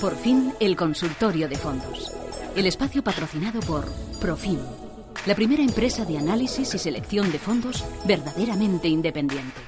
Por 0.00 0.14
fin, 0.14 0.52
el 0.60 0.76
consultorio 0.76 1.48
de 1.48 1.56
fondos. 1.56 2.12
El 2.54 2.66
espacio 2.66 3.02
patrocinado 3.02 3.60
por 3.60 3.86
Profim, 4.20 4.58
la 5.24 5.34
primera 5.34 5.62
empresa 5.62 6.04
de 6.04 6.18
análisis 6.18 6.74
y 6.74 6.78
selección 6.78 7.32
de 7.32 7.38
fondos 7.38 7.82
verdaderamente 8.04 8.88
independiente. 8.88 9.60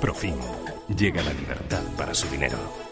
Profim. 0.00 0.34
Llega 0.96 1.22
la 1.22 1.32
libertad 1.32 1.82
para 1.96 2.14
su 2.14 2.26
dinero. 2.28 2.87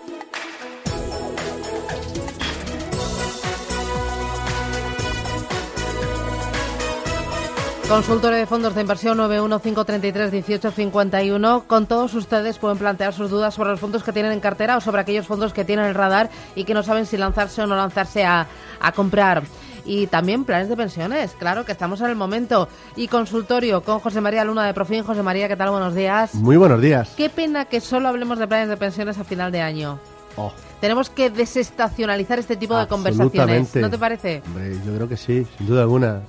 Consultorio 7.89 8.39
de 8.39 8.47
fondos 8.47 8.75
de 8.75 8.81
inversión 8.81 9.17
915331851. 9.19 11.67
Con 11.69 11.87
todos 11.87 12.15
ustedes 12.15 12.59
pueden 12.59 12.79
plantear 12.79 13.13
sus 13.13 13.31
dudas 13.31 13.55
sobre 13.55 13.71
los 13.71 13.79
fondos 13.79 14.03
que 14.03 14.13
tienen 14.13 14.33
en 14.33 14.41
cartera 14.41 14.77
o 14.77 14.81
sobre 14.81 15.03
aquellos 15.03 15.29
fondos 15.29 15.53
que 15.53 15.65
tienen 15.65 15.85
el 15.85 15.95
radar 15.95 16.29
y 16.57 16.65
que 16.65 16.75
no 16.75 16.83
saben 16.83 17.07
si 17.07 17.17
lanzarse 17.17 17.63
o 17.63 17.69
no 17.69 17.77
lanzarse 17.77 18.25
a, 18.25 18.49
a 18.81 18.91
comprar. 18.91 19.45
Y 19.85 20.09
también 20.09 20.45
planes 20.45 20.69
de 20.69 20.77
pensiones, 20.77 21.31
claro 21.39 21.65
que 21.65 21.71
estamos 21.71 22.01
en 22.01 22.09
el 22.09 22.17
momento. 22.17 22.69
Y 22.97 23.07
consultorio 23.07 23.85
con 23.85 24.01
José 24.01 24.21
María 24.21 24.43
Luna 24.43 24.67
de 24.67 24.75
Profin. 24.75 25.05
José 25.05 25.23
María, 25.23 25.47
¿qué 25.47 25.55
tal? 25.57 25.71
Buenos 25.71 25.95
días. 25.95 26.35
Muy 26.35 26.57
buenos 26.57 26.83
días. 26.83 27.13
Qué 27.17 27.31
pena 27.31 27.67
que 27.67 27.81
solo 27.81 28.09
hablemos 28.09 28.41
de 28.41 28.49
planes 28.49 28.69
de 28.69 28.77
pensiones 28.77 29.17
a 29.17 29.23
final 29.23 29.53
de 29.53 29.61
año. 29.61 30.01
Oh, 30.37 30.51
Tenemos 30.81 31.09
que 31.09 31.31
desestacionalizar 31.31 32.41
este 32.41 32.57
tipo 32.57 32.77
de 32.77 32.89
conversaciones. 32.89 33.77
¿No 33.77 33.89
te 33.89 33.97
parece? 33.97 34.43
Hombre, 34.45 34.77
yo 34.85 34.93
creo 34.93 35.09
que 35.09 35.17
sí, 35.17 35.47
sin 35.57 35.69
duda 35.69 35.83
alguna. 35.83 36.23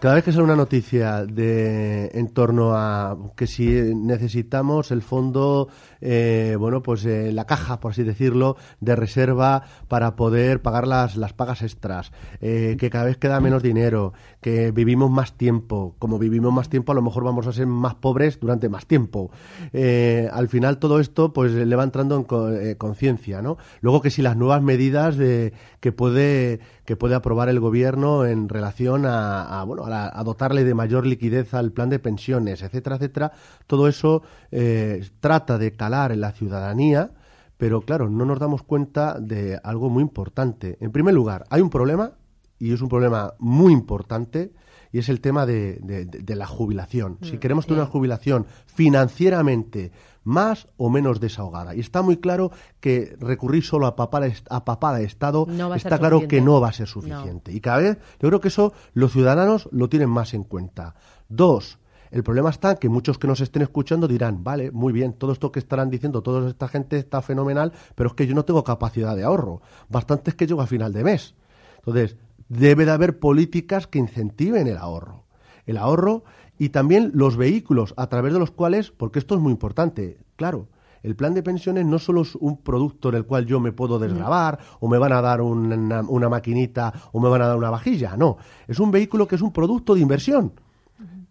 Cada 0.00 0.14
vez 0.14 0.22
que 0.22 0.30
sale 0.30 0.44
una 0.44 0.54
noticia 0.54 1.24
de 1.26 2.10
en 2.14 2.28
torno 2.28 2.72
a 2.76 3.16
que 3.34 3.48
si 3.48 3.66
necesitamos 3.96 4.92
el 4.92 5.02
fondo, 5.02 5.68
eh, 6.00 6.54
bueno, 6.56 6.82
pues 6.82 7.04
eh, 7.04 7.32
la 7.32 7.46
caja, 7.46 7.80
por 7.80 7.90
así 7.90 8.04
decirlo, 8.04 8.56
de 8.80 8.94
reserva 8.94 9.64
para 9.88 10.14
poder 10.14 10.62
pagar 10.62 10.86
las, 10.86 11.16
las 11.16 11.32
pagas 11.32 11.62
extras, 11.62 12.12
eh, 12.40 12.76
que 12.78 12.90
cada 12.90 13.06
vez 13.06 13.16
queda 13.16 13.40
menos 13.40 13.60
dinero, 13.60 14.12
que 14.40 14.70
vivimos 14.70 15.10
más 15.10 15.32
tiempo, 15.36 15.96
como 15.98 16.20
vivimos 16.20 16.52
más 16.52 16.68
tiempo, 16.68 16.92
a 16.92 16.94
lo 16.94 17.02
mejor 17.02 17.24
vamos 17.24 17.48
a 17.48 17.52
ser 17.52 17.66
más 17.66 17.96
pobres 17.96 18.38
durante 18.38 18.68
más 18.68 18.86
tiempo. 18.86 19.32
Eh, 19.72 20.28
al 20.32 20.46
final 20.48 20.78
todo 20.78 21.00
esto, 21.00 21.32
pues 21.32 21.50
le 21.50 21.74
va 21.76 21.82
entrando 21.82 22.14
en 22.14 22.22
co- 22.22 22.50
conciencia, 22.76 23.42
¿no? 23.42 23.56
Luego 23.80 24.00
que 24.00 24.10
si 24.10 24.22
las 24.22 24.36
nuevas 24.36 24.62
medidas 24.62 25.16
de, 25.16 25.54
que 25.80 25.90
puede 25.90 26.60
que 26.84 26.96
puede 26.96 27.14
aprobar 27.14 27.50
el 27.50 27.60
gobierno 27.60 28.24
en 28.24 28.48
relación 28.48 29.04
a, 29.04 29.60
a, 29.60 29.64
bueno 29.64 29.77
a, 29.86 29.90
la- 29.90 30.12
a 30.14 30.24
dotarle 30.24 30.64
de 30.64 30.74
mayor 30.74 31.06
liquidez 31.06 31.54
al 31.54 31.72
plan 31.72 31.88
de 31.90 31.98
pensiones, 31.98 32.62
etcétera, 32.62 32.96
etcétera. 32.96 33.32
Todo 33.66 33.88
eso 33.88 34.22
eh, 34.50 35.06
trata 35.20 35.58
de 35.58 35.72
calar 35.76 36.12
en 36.12 36.20
la 36.20 36.32
ciudadanía, 36.32 37.10
pero 37.56 37.80
claro, 37.82 38.08
no 38.08 38.24
nos 38.24 38.38
damos 38.38 38.62
cuenta 38.62 39.18
de 39.20 39.58
algo 39.62 39.90
muy 39.90 40.02
importante. 40.02 40.76
En 40.80 40.92
primer 40.92 41.14
lugar, 41.14 41.44
hay 41.50 41.60
un 41.60 41.70
problema 41.70 42.12
y 42.58 42.72
es 42.72 42.80
un 42.80 42.88
problema 42.88 43.34
muy 43.38 43.72
importante 43.72 44.52
y 44.92 44.98
es 44.98 45.08
el 45.08 45.20
tema 45.20 45.44
de, 45.46 45.78
de- 45.82 46.36
la 46.36 46.46
jubilación. 46.46 47.18
Si 47.22 47.38
queremos 47.38 47.66
tener 47.66 47.82
una 47.82 47.90
jubilación 47.90 48.46
financieramente 48.66 49.92
más 50.24 50.68
o 50.76 50.90
menos 50.90 51.20
desahogada. 51.20 51.74
Y 51.74 51.80
está 51.80 52.02
muy 52.02 52.18
claro 52.18 52.50
que 52.80 53.16
recurrir 53.18 53.64
solo 53.64 53.86
a 53.86 53.96
papá 53.96 54.20
a 54.50 54.64
papá 54.64 54.98
de 54.98 55.04
Estado 55.04 55.46
No 55.48 55.74
está 55.74 55.98
claro 55.98 56.28
que 56.28 56.40
no 56.40 56.60
va 56.60 56.68
a 56.68 56.72
ser 56.72 56.86
suficiente. 56.86 57.52
Y 57.52 57.60
cada 57.60 57.78
vez 57.78 57.98
yo 58.20 58.28
creo 58.28 58.40
que 58.40 58.48
eso 58.48 58.72
los 58.92 59.12
ciudadanos 59.12 59.68
lo 59.72 59.88
tienen 59.88 60.10
más 60.10 60.34
en 60.34 60.44
cuenta. 60.44 60.94
Dos, 61.28 61.78
el 62.10 62.22
problema 62.22 62.50
está 62.50 62.76
que 62.76 62.88
muchos 62.90 63.18
que 63.18 63.26
nos 63.26 63.40
estén 63.40 63.62
escuchando 63.62 64.06
dirán, 64.06 64.44
vale, 64.44 64.70
muy 64.70 64.92
bien, 64.92 65.14
todo 65.14 65.32
esto 65.32 65.50
que 65.50 65.58
estarán 65.60 65.88
diciendo, 65.90 66.22
toda 66.22 66.48
esta 66.48 66.68
gente 66.68 66.98
está 66.98 67.22
fenomenal, 67.22 67.72
pero 67.94 68.08
es 68.10 68.14
que 68.14 68.26
yo 68.26 68.34
no 68.34 68.44
tengo 68.44 68.64
capacidad 68.64 69.16
de 69.16 69.24
ahorro. 69.24 69.62
Bastante 69.88 70.30
es 70.30 70.36
que 70.36 70.46
llego 70.46 70.60
a 70.60 70.66
final 70.66 70.92
de 70.92 71.04
mes. 71.04 71.34
Entonces, 71.78 72.16
debe 72.48 72.84
de 72.84 72.92
haber 72.92 73.18
políticas 73.18 73.86
que 73.86 73.98
incentiven 73.98 74.66
el 74.66 74.76
ahorro. 74.76 75.24
El 75.66 75.76
ahorro 75.76 76.24
y 76.58 76.70
también 76.70 77.10
los 77.14 77.36
vehículos 77.36 77.94
a 77.96 78.08
través 78.08 78.32
de 78.32 78.38
los 78.38 78.50
cuales, 78.50 78.90
porque 78.90 79.18
esto 79.18 79.34
es 79.34 79.40
muy 79.40 79.52
importante, 79.52 80.18
claro, 80.36 80.68
el 81.02 81.14
plan 81.14 81.34
de 81.34 81.42
pensiones 81.42 81.86
no 81.86 81.98
solo 81.98 82.22
es 82.22 82.34
un 82.34 82.60
producto 82.62 83.10
en 83.10 83.16
el 83.16 83.24
cual 83.24 83.46
yo 83.46 83.60
me 83.60 83.70
puedo 83.70 83.98
desgravar 83.98 84.58
o 84.80 84.88
me 84.88 84.98
van 84.98 85.12
a 85.12 85.20
dar 85.20 85.40
una, 85.40 86.00
una 86.02 86.28
maquinita 86.28 86.92
o 87.12 87.20
me 87.20 87.28
van 87.28 87.42
a 87.42 87.48
dar 87.48 87.56
una 87.56 87.70
vajilla, 87.70 88.16
no, 88.16 88.38
es 88.66 88.80
un 88.80 88.90
vehículo 88.90 89.28
que 89.28 89.36
es 89.36 89.42
un 89.42 89.52
producto 89.52 89.94
de 89.94 90.00
inversión, 90.00 90.52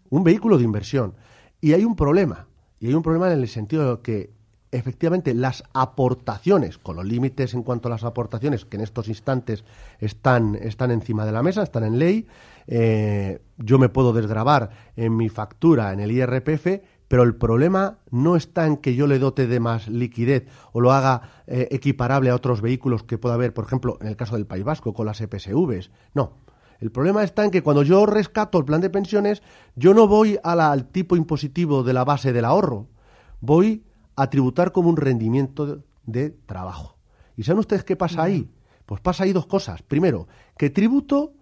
un 0.09 0.23
vehículo 0.23 0.57
de 0.57 0.63
inversión. 0.63 1.15
Y 1.59 1.73
hay 1.73 1.83
un 1.83 1.95
problema, 1.95 2.47
y 2.79 2.87
hay 2.87 2.93
un 2.93 3.01
problema 3.01 3.31
en 3.33 3.39
el 3.39 3.47
sentido 3.47 3.97
de 3.97 4.01
que 4.01 4.36
efectivamente 4.77 5.33
las 5.33 5.63
aportaciones, 5.73 6.77
con 6.77 6.95
los 6.95 7.05
límites 7.05 7.53
en 7.53 7.63
cuanto 7.63 7.87
a 7.87 7.91
las 7.91 8.03
aportaciones 8.03 8.65
que 8.65 8.77
en 8.77 8.83
estos 8.83 9.07
instantes 9.07 9.63
están, 9.99 10.55
están 10.55 10.91
encima 10.91 11.25
de 11.25 11.31
la 11.31 11.43
mesa, 11.43 11.63
están 11.63 11.83
en 11.83 11.99
ley, 11.99 12.27
eh, 12.67 13.39
yo 13.57 13.79
me 13.79 13.89
puedo 13.89 14.13
desgravar 14.13 14.69
en 14.95 15.15
mi 15.15 15.29
factura, 15.29 15.93
en 15.93 15.99
el 15.99 16.11
IRPF, 16.11 16.81
pero 17.07 17.23
el 17.23 17.35
problema 17.35 17.99
no 18.11 18.35
está 18.35 18.67
en 18.67 18.77
que 18.77 18.93
yo 18.95 19.07
le 19.07 19.17
dote 19.19 19.47
de 19.47 19.59
más 19.59 19.87
liquidez 19.87 20.45
o 20.73 20.81
lo 20.81 20.91
haga 20.91 21.21
eh, 21.47 21.69
equiparable 21.71 22.29
a 22.29 22.35
otros 22.35 22.61
vehículos 22.61 23.03
que 23.03 23.17
pueda 23.17 23.35
haber, 23.35 23.53
por 23.53 23.65
ejemplo, 23.65 23.97
en 24.01 24.07
el 24.07 24.17
caso 24.17 24.35
del 24.35 24.45
País 24.45 24.63
Vasco, 24.65 24.93
con 24.93 25.05
las 25.05 25.21
EPSVs. 25.21 25.89
No. 26.13 26.33
El 26.79 26.91
problema 26.91 27.23
está 27.23 27.43
en 27.43 27.49
que 27.49 27.63
cuando 27.63 27.81
yo 27.81 28.05
rescato 28.05 28.59
el 28.59 28.65
plan 28.65 28.81
de 28.81 28.91
pensiones, 28.91 29.41
yo 29.75 29.95
no 29.95 30.07
voy 30.07 30.37
a 30.43 30.53
la- 30.55 30.71
al 30.71 30.85
tipo 30.85 31.15
impositivo 31.15 31.81
de 31.83 31.93
la 31.93 32.03
base 32.05 32.33
del 32.33 32.45
ahorro, 32.45 32.87
voy 33.39 33.83
a 34.17 34.29
tributar 34.29 34.71
como 34.73 34.89
un 34.89 34.97
rendimiento 34.97 35.83
de, 36.05 36.31
trabajo. 36.31 36.97
¿Y 37.37 37.43
saben 37.43 37.59
ustedes 37.59 37.83
qué 37.83 37.95
pasa 37.95 38.23
ahí? 38.23 38.51
Pues 38.85 38.99
pasa 38.99 39.23
ahí 39.23 39.31
dos 39.31 39.45
cosas. 39.45 39.83
Primero, 39.83 40.27
que 40.57 40.71
tributo, 40.71 41.33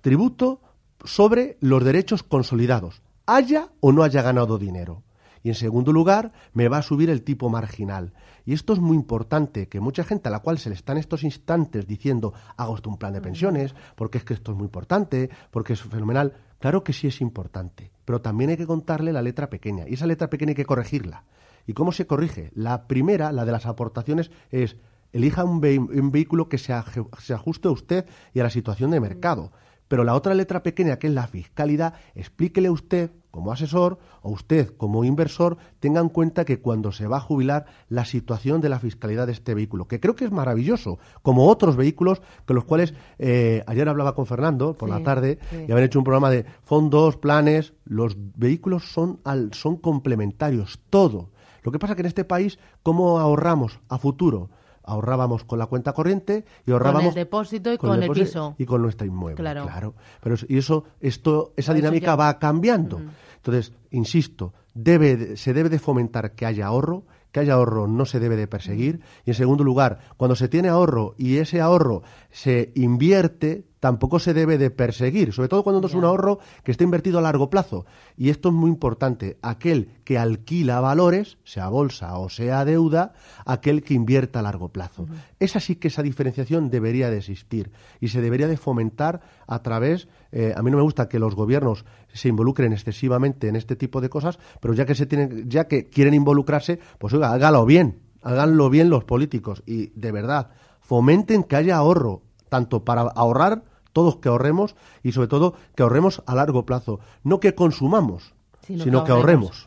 tributo 0.00 0.62
sobre 1.04 1.58
los 1.60 1.84
derechos 1.84 2.22
consolidados, 2.22 3.02
haya 3.26 3.68
o 3.80 3.92
no 3.92 4.02
haya 4.02 4.22
ganado 4.22 4.58
dinero. 4.58 5.02
Y 5.42 5.50
en 5.50 5.54
segundo 5.56 5.92
lugar, 5.92 6.32
me 6.54 6.68
va 6.68 6.78
a 6.78 6.82
subir 6.82 7.10
el 7.10 7.22
tipo 7.22 7.50
marginal. 7.50 8.14
Y 8.46 8.54
esto 8.54 8.72
es 8.72 8.78
muy 8.78 8.96
importante, 8.96 9.68
que 9.68 9.80
mucha 9.80 10.04
gente 10.04 10.28
a 10.28 10.32
la 10.32 10.38
cual 10.38 10.58
se 10.58 10.70
le 10.70 10.74
está 10.74 10.92
en 10.92 10.98
estos 10.98 11.24
instantes 11.24 11.86
diciendo, 11.86 12.32
hago 12.56 12.72
usted 12.72 12.88
un 12.88 12.96
plan 12.96 13.12
de 13.12 13.20
pensiones, 13.20 13.74
porque 13.94 14.18
es 14.18 14.24
que 14.24 14.34
esto 14.34 14.52
es 14.52 14.56
muy 14.56 14.66
importante, 14.66 15.28
porque 15.50 15.74
es 15.74 15.82
fenomenal. 15.82 16.34
Claro 16.60 16.82
que 16.82 16.92
sí 16.92 17.08
es 17.08 17.20
importante, 17.20 17.90
pero 18.04 18.20
también 18.22 18.50
hay 18.50 18.56
que 18.56 18.66
contarle 18.66 19.12
la 19.12 19.20
letra 19.20 19.50
pequeña. 19.50 19.84
Y 19.86 19.94
esa 19.94 20.06
letra 20.06 20.30
pequeña 20.30 20.50
hay 20.50 20.56
que 20.56 20.64
corregirla. 20.64 21.24
¿Y 21.66 21.72
cómo 21.74 21.92
se 21.92 22.06
corrige? 22.06 22.50
La 22.54 22.86
primera, 22.86 23.32
la 23.32 23.44
de 23.44 23.52
las 23.52 23.66
aportaciones, 23.66 24.30
es 24.50 24.76
elija 25.12 25.44
un, 25.44 25.60
vehi- 25.60 25.78
un 26.00 26.10
vehículo 26.10 26.48
que 26.48 26.58
se, 26.58 26.72
ajuste 26.72 27.68
a 27.68 27.70
usted 27.70 28.06
y 28.32 28.40
a 28.40 28.44
la 28.44 28.50
situación 28.50 28.90
de 28.90 29.00
mercado. 29.00 29.52
Pero 29.88 30.04
la 30.04 30.14
otra 30.14 30.32
letra 30.32 30.62
pequeña, 30.62 30.98
que 30.98 31.08
es 31.08 31.12
la 31.12 31.26
fiscalidad, 31.26 31.92
explíquele 32.14 32.70
usted 32.70 33.10
como 33.30 33.52
asesor 33.52 33.98
o 34.22 34.30
usted 34.30 34.74
como 34.78 35.04
inversor 35.04 35.58
tenga 35.80 36.00
en 36.00 36.08
cuenta 36.08 36.46
que 36.46 36.60
cuando 36.60 36.92
se 36.92 37.06
va 37.06 37.18
a 37.18 37.20
jubilar 37.20 37.66
la 37.90 38.06
situación 38.06 38.62
de 38.62 38.70
la 38.70 38.78
fiscalidad 38.78 39.26
de 39.26 39.32
este 39.34 39.54
vehículo, 39.54 39.88
que 39.88 40.00
creo 40.00 40.16
que 40.16 40.24
es 40.24 40.30
maravilloso, 40.30 40.98
como 41.20 41.46
otros 41.46 41.76
vehículos 41.76 42.22
con 42.46 42.56
los 42.56 42.64
cuales 42.64 42.94
eh, 43.18 43.64
ayer 43.66 43.86
hablaba 43.86 44.14
con 44.14 44.24
Fernando 44.24 44.74
por 44.78 44.88
Sí, 44.88 44.94
la 44.94 45.02
tarde 45.02 45.38
sí. 45.50 45.56
y 45.68 45.72
habían 45.72 45.84
hecho 45.84 45.98
un 45.98 46.04
programa 46.06 46.30
de 46.30 46.46
fondos, 46.62 47.18
planes, 47.18 47.74
los 47.84 48.16
vehículos 48.36 48.84
son, 48.92 49.20
al, 49.24 49.52
son 49.52 49.76
complementarios, 49.76 50.80
todo. 50.88 51.30
Lo 51.62 51.72
que 51.72 51.78
pasa 51.78 51.94
que 51.94 52.02
en 52.02 52.06
este 52.06 52.24
país, 52.24 52.58
¿cómo 52.82 53.18
ahorramos 53.18 53.80
a 53.88 53.98
futuro? 53.98 54.50
Ahorrábamos 54.84 55.44
con 55.44 55.58
la 55.60 55.66
cuenta 55.66 55.92
corriente 55.92 56.44
y 56.66 56.72
ahorrábamos 56.72 57.14
depósito 57.14 57.72
y 57.72 57.78
con 57.78 58.02
el 58.02 58.10
piso. 58.10 58.54
y 58.58 58.66
con 58.66 58.82
nuestra 58.82 59.06
inmueble. 59.06 59.36
Claro. 59.36 59.62
Claro. 59.64 59.94
Pero 60.20 60.34
y 60.48 60.58
eso, 60.58 60.84
esto, 61.00 61.52
esa 61.56 61.72
dinámica 61.72 62.06
ya- 62.06 62.16
va 62.16 62.38
cambiando. 62.40 63.00
Entonces, 63.36 63.72
insisto, 63.90 64.52
debe, 64.74 65.16
de- 65.16 65.36
se 65.36 65.52
debe 65.54 65.68
de 65.68 65.78
fomentar 65.78 66.32
que 66.34 66.46
haya 66.46 66.66
ahorro, 66.66 67.04
que 67.30 67.40
haya 67.40 67.54
ahorro 67.54 67.86
no 67.86 68.04
se 68.06 68.18
debe 68.18 68.34
de 68.36 68.48
perseguir. 68.48 69.00
Y 69.24 69.30
en 69.30 69.34
segundo 69.36 69.62
lugar, 69.62 70.00
cuando 70.16 70.34
se 70.34 70.48
tiene 70.48 70.68
ahorro 70.68 71.14
y 71.16 71.36
ese 71.36 71.60
ahorro 71.60 72.02
se 72.30 72.72
invierte, 72.74 73.64
tampoco 73.82 74.20
se 74.20 74.32
debe 74.32 74.58
de 74.58 74.70
perseguir, 74.70 75.32
sobre 75.32 75.48
todo 75.48 75.64
cuando 75.64 75.80
no 75.80 75.88
es 75.88 75.94
un 75.94 76.04
ahorro 76.04 76.38
que 76.62 76.70
esté 76.70 76.84
invertido 76.84 77.18
a 77.18 77.22
largo 77.22 77.50
plazo. 77.50 77.84
Y 78.16 78.30
esto 78.30 78.50
es 78.50 78.54
muy 78.54 78.70
importante. 78.70 79.38
Aquel 79.42 79.88
que 80.04 80.18
alquila 80.18 80.78
valores, 80.78 81.38
sea 81.42 81.68
bolsa 81.68 82.16
o 82.16 82.28
sea 82.28 82.64
deuda, 82.64 83.12
aquel 83.44 83.82
que 83.82 83.94
invierta 83.94 84.38
a 84.38 84.42
largo 84.42 84.68
plazo. 84.68 85.08
Esa 85.40 85.58
sí 85.58 85.74
que 85.74 85.88
esa 85.88 86.04
diferenciación 86.04 86.70
debería 86.70 87.10
de 87.10 87.18
existir 87.18 87.72
y 87.98 88.06
se 88.06 88.20
debería 88.20 88.46
de 88.46 88.56
fomentar 88.56 89.20
a 89.48 89.64
través, 89.64 90.06
eh, 90.30 90.54
a 90.56 90.62
mí 90.62 90.70
no 90.70 90.76
me 90.76 90.84
gusta 90.84 91.08
que 91.08 91.18
los 91.18 91.34
gobiernos 91.34 91.84
se 92.12 92.28
involucren 92.28 92.72
excesivamente 92.72 93.48
en 93.48 93.56
este 93.56 93.74
tipo 93.74 94.00
de 94.00 94.08
cosas, 94.08 94.38
pero 94.60 94.74
ya 94.74 94.86
que 94.86 94.94
se 94.94 95.06
tienen, 95.06 95.50
ya 95.50 95.66
que 95.66 95.88
quieren 95.88 96.14
involucrarse, 96.14 96.78
pues 97.00 97.14
oiga, 97.14 97.32
hágalo 97.32 97.66
bien, 97.66 97.98
háganlo 98.22 98.70
bien 98.70 98.90
los 98.90 99.02
políticos 99.02 99.64
y 99.66 99.88
de 99.98 100.12
verdad 100.12 100.50
fomenten 100.78 101.42
que 101.42 101.56
haya 101.56 101.78
ahorro, 101.78 102.22
tanto 102.48 102.84
para 102.84 103.02
ahorrar 103.02 103.71
todos 103.92 104.16
que 104.16 104.28
ahorremos 104.28 104.76
y 105.02 105.12
sobre 105.12 105.28
todo 105.28 105.54
que 105.74 105.82
ahorremos 105.82 106.22
a 106.26 106.34
largo 106.34 106.66
plazo, 106.66 107.00
no 107.22 107.40
que 107.40 107.54
consumamos, 107.54 108.34
Sino 108.62 108.84
sino, 108.84 109.00
que 109.00 109.06
que 109.06 109.12
ahorremos. 109.12 109.66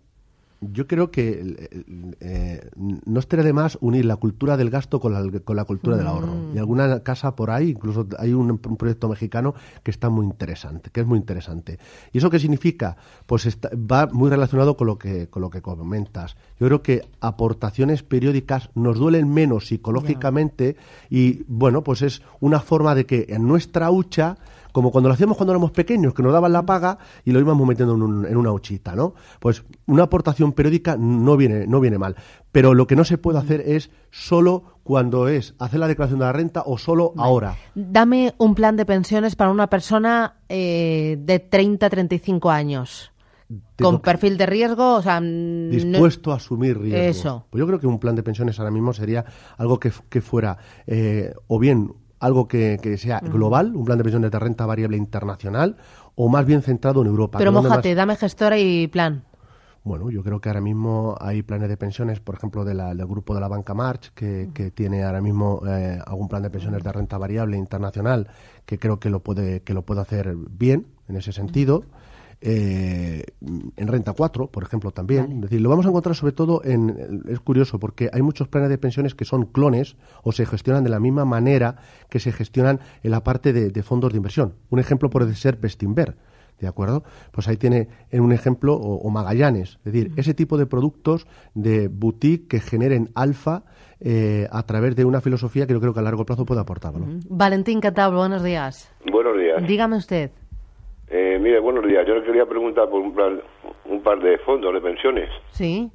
Yo 0.60 0.86
creo 0.86 1.10
que 1.10 2.14
eh, 2.20 2.70
no 2.76 3.20
estaría 3.20 3.44
de 3.44 3.52
más 3.52 3.76
unir 3.80 4.04
la 4.06 4.16
cultura 4.16 4.56
del 4.56 4.70
gasto 4.70 5.00
con 5.00 5.12
la, 5.12 5.40
con 5.40 5.54
la 5.56 5.64
cultura 5.64 5.96
del 5.98 6.06
ahorro. 6.06 6.34
Mm. 6.34 6.56
Y 6.56 6.58
alguna 6.58 7.00
casa 7.00 7.36
por 7.36 7.50
ahí, 7.50 7.70
incluso 7.70 8.06
hay 8.18 8.32
un, 8.32 8.50
un 8.50 8.76
proyecto 8.76 9.08
mexicano 9.08 9.54
que 9.82 9.90
está 9.90 10.08
muy 10.08 10.24
interesante, 10.24 10.90
que 10.90 11.00
es 11.02 11.06
muy 11.06 11.18
interesante. 11.18 11.78
¿Y 12.12 12.18
eso 12.18 12.30
qué 12.30 12.38
significa? 12.38 12.96
Pues 13.26 13.44
está- 13.46 13.70
va 13.74 14.06
muy 14.06 14.30
relacionado 14.30 14.76
con 14.76 14.86
lo 14.86 14.98
que 14.98 15.28
con 15.28 15.42
lo 15.42 15.50
que 15.50 15.60
comentas. 15.60 16.36
Yo 16.58 16.66
creo 16.68 16.82
que 16.82 17.02
aportaciones 17.20 18.02
periódicas 18.02 18.70
nos 18.74 18.96
duelen 18.98 19.28
menos 19.32 19.66
psicológicamente 19.66 20.76
y 21.10 21.42
bueno, 21.48 21.82
pues 21.82 22.02
es 22.02 22.22
una 22.40 22.60
forma 22.60 22.94
de 22.94 23.04
que 23.06 23.26
en 23.28 23.46
nuestra 23.46 23.90
hucha 23.90 24.38
como 24.76 24.90
cuando 24.90 25.08
lo 25.08 25.14
hacíamos 25.14 25.38
cuando 25.38 25.54
éramos 25.54 25.70
pequeños, 25.70 26.12
que 26.12 26.22
nos 26.22 26.34
daban 26.34 26.52
la 26.52 26.66
paga 26.66 26.98
y 27.24 27.32
lo 27.32 27.40
íbamos 27.40 27.66
metiendo 27.66 27.94
en, 27.94 28.02
un- 28.02 28.26
en 28.26 28.36
una 28.36 28.52
huchita, 28.52 28.94
¿no? 28.94 29.14
Pues 29.40 29.64
una 29.86 30.02
aportación 30.02 30.52
periódica 30.52 30.98
no 30.98 31.38
viene, 31.38 31.66
no 31.66 31.80
viene 31.80 31.96
mal. 31.96 32.14
Pero 32.52 32.74
lo 32.74 32.86
que 32.86 32.94
no 32.94 33.02
se 33.06 33.16
puede 33.16 33.38
hacer 33.38 33.62
es 33.64 33.90
solo 34.10 34.80
cuando 34.82 35.28
es 35.28 35.54
hacer 35.58 35.80
la 35.80 35.88
declaración 35.88 36.18
de 36.18 36.26
la 36.26 36.32
renta 36.34 36.62
o 36.66 36.76
solo 36.76 37.14
ahora. 37.16 37.56
Dame 37.74 38.34
un 38.36 38.54
plan 38.54 38.76
de 38.76 38.84
pensiones 38.84 39.34
para 39.34 39.50
una 39.50 39.70
persona 39.70 40.36
eh, 40.50 41.16
de 41.18 41.38
30 41.38 41.88
35 41.88 42.50
años. 42.50 43.12
Con 43.80 44.00
perfil 44.00 44.36
de 44.36 44.44
riesgo, 44.44 44.96
o 44.96 45.02
sea, 45.02 45.20
mm, 45.22 45.24
no- 45.68 45.70
dispuesto 45.70 46.32
a 46.32 46.36
asumir 46.36 46.78
riesgos. 46.78 47.16
Eso. 47.16 47.46
Pues 47.48 47.60
yo 47.60 47.66
creo 47.66 47.80
que 47.80 47.86
un 47.86 47.98
plan 47.98 48.14
de 48.14 48.22
pensiones 48.22 48.58
ahora 48.58 48.70
mismo 48.72 48.92
sería 48.92 49.24
algo 49.56 49.80
que, 49.80 49.90
que 50.10 50.20
fuera 50.20 50.58
eh, 50.86 51.32
o 51.46 51.58
bien 51.58 51.94
algo 52.26 52.46
que, 52.48 52.78
que 52.82 52.98
sea 52.98 53.20
global, 53.20 53.74
un 53.74 53.84
plan 53.84 53.96
de 53.98 54.04
pensiones 54.04 54.30
de 54.30 54.38
renta 54.38 54.66
variable 54.66 54.96
internacional, 54.96 55.76
o 56.14 56.28
más 56.28 56.44
bien 56.44 56.60
centrado 56.62 57.00
en 57.02 57.06
Europa. 57.08 57.38
Pero 57.38 57.52
mojate, 57.52 57.90
más- 57.90 57.96
dame 57.96 58.16
gestora 58.16 58.58
y 58.58 58.86
plan. 58.88 59.22
Bueno, 59.84 60.10
yo 60.10 60.24
creo 60.24 60.40
que 60.40 60.48
ahora 60.48 60.60
mismo 60.60 61.16
hay 61.20 61.42
planes 61.42 61.68
de 61.68 61.76
pensiones, 61.76 62.18
por 62.18 62.34
ejemplo, 62.34 62.64
de 62.64 62.74
la- 62.74 62.92
del 62.92 63.06
grupo 63.06 63.34
de 63.34 63.40
la 63.40 63.46
banca 63.46 63.72
March, 63.72 64.10
que, 64.14 64.50
que 64.52 64.72
tiene 64.72 65.04
ahora 65.04 65.20
mismo 65.20 65.62
eh, 65.66 66.00
algún 66.04 66.26
plan 66.28 66.42
de 66.42 66.50
pensiones 66.50 66.82
de 66.82 66.90
renta 66.92 67.16
variable 67.18 67.56
internacional, 67.56 68.26
que 68.64 68.78
creo 68.80 68.98
que 68.98 69.10
lo 69.10 69.20
puede, 69.20 69.60
que 69.62 69.74
lo 69.74 69.82
puede 69.82 70.00
hacer 70.00 70.34
bien 70.34 70.86
en 71.08 71.16
ese 71.16 71.30
sentido. 71.32 71.84
Eh, 72.40 73.24
en 73.40 73.88
Renta 73.88 74.12
4, 74.12 74.48
por 74.48 74.62
ejemplo, 74.62 74.90
también. 74.90 75.32
Es 75.32 75.40
decir, 75.42 75.60
lo 75.60 75.70
vamos 75.70 75.86
a 75.86 75.88
encontrar 75.88 76.14
sobre 76.14 76.32
todo 76.32 76.62
en. 76.64 77.22
Es 77.28 77.40
curioso 77.40 77.78
porque 77.78 78.10
hay 78.12 78.22
muchos 78.22 78.48
planes 78.48 78.68
de 78.68 78.78
pensiones 78.78 79.14
que 79.14 79.24
son 79.24 79.46
clones 79.46 79.96
o 80.22 80.32
se 80.32 80.44
gestionan 80.44 80.84
de 80.84 80.90
la 80.90 81.00
misma 81.00 81.24
manera 81.24 81.76
que 82.10 82.20
se 82.20 82.32
gestionan 82.32 82.80
en 83.02 83.10
la 83.10 83.24
parte 83.24 83.52
de, 83.52 83.70
de 83.70 83.82
fondos 83.82 84.12
de 84.12 84.18
inversión. 84.18 84.54
Un 84.70 84.78
ejemplo 84.78 85.08
puede 85.08 85.34
ser 85.34 85.56
Bestinver. 85.56 86.16
¿De 86.60 86.66
acuerdo? 86.66 87.04
Pues 87.32 87.48
ahí 87.48 87.58
tiene 87.58 87.88
en 88.10 88.22
un 88.22 88.32
ejemplo, 88.32 88.74
o, 88.74 88.96
o 88.96 89.10
Magallanes, 89.10 89.78
es 89.84 89.92
decir, 89.92 90.12
ese 90.16 90.32
tipo 90.32 90.56
de 90.56 90.64
productos 90.64 91.26
de 91.54 91.88
boutique 91.88 92.48
que 92.48 92.60
generen 92.60 93.10
alfa 93.14 93.64
eh, 94.00 94.46
a 94.50 94.62
través 94.62 94.96
de 94.96 95.04
una 95.04 95.20
filosofía 95.20 95.66
que 95.66 95.74
yo 95.74 95.80
creo 95.80 95.92
que 95.92 96.00
a 96.00 96.02
largo 96.02 96.24
plazo 96.24 96.46
puede 96.46 96.62
aportar 96.62 96.94
valor. 96.94 97.08
Valentín 97.28 97.80
Cantabro, 97.80 98.18
buenos 98.18 98.42
días. 98.42 98.90
Buenos 99.10 99.38
días. 99.38 99.68
Dígame 99.68 99.96
usted. 99.96 100.30
Eh, 101.08 101.38
mire, 101.40 101.60
buenos 101.60 101.86
días. 101.86 102.06
Yo 102.06 102.14
le 102.14 102.22
quería 102.24 102.46
preguntar 102.46 102.88
por 102.88 103.00
un, 103.00 103.14
plan, 103.14 103.40
un 103.84 104.02
par 104.02 104.18
de 104.20 104.38
fondos 104.38 104.74
de 104.74 104.80
pensiones. 104.80 105.30
Sí. 105.50 105.90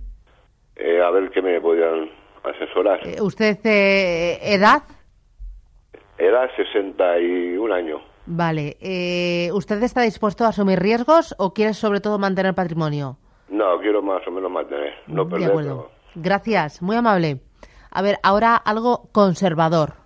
Eh, 0.75 1.01
a 1.01 1.11
ver 1.11 1.29
qué 1.31 1.41
me 1.41 1.59
podían 1.59 2.09
asesorar. 2.43 3.05
Eh, 3.05 3.21
¿Usted, 3.21 3.57
eh, 3.65 4.39
edad? 4.41 4.83
Era 6.17 6.49
61 6.55 7.73
años. 7.73 8.01
Vale. 8.25 8.77
Eh, 8.79 9.49
¿Usted 9.53 9.81
está 9.83 10.01
dispuesto 10.01 10.45
a 10.45 10.49
asumir 10.49 10.79
riesgos 10.79 11.35
o 11.37 11.53
quiere 11.53 11.73
sobre 11.73 11.99
todo 11.99 12.19
mantener 12.19 12.53
patrimonio? 12.53 13.17
No, 13.49 13.79
quiero 13.81 14.01
más 14.01 14.25
o 14.27 14.31
menos 14.31 14.49
mantener. 14.49 14.93
No 15.07 15.25
de 15.25 15.31
perder, 15.31 15.49
acuerdo. 15.49 15.91
Gracias, 16.15 16.81
muy 16.81 16.95
amable. 16.95 17.41
A 17.89 18.01
ver, 18.01 18.17
ahora 18.23 18.55
algo 18.55 19.09
conservador. 19.11 20.00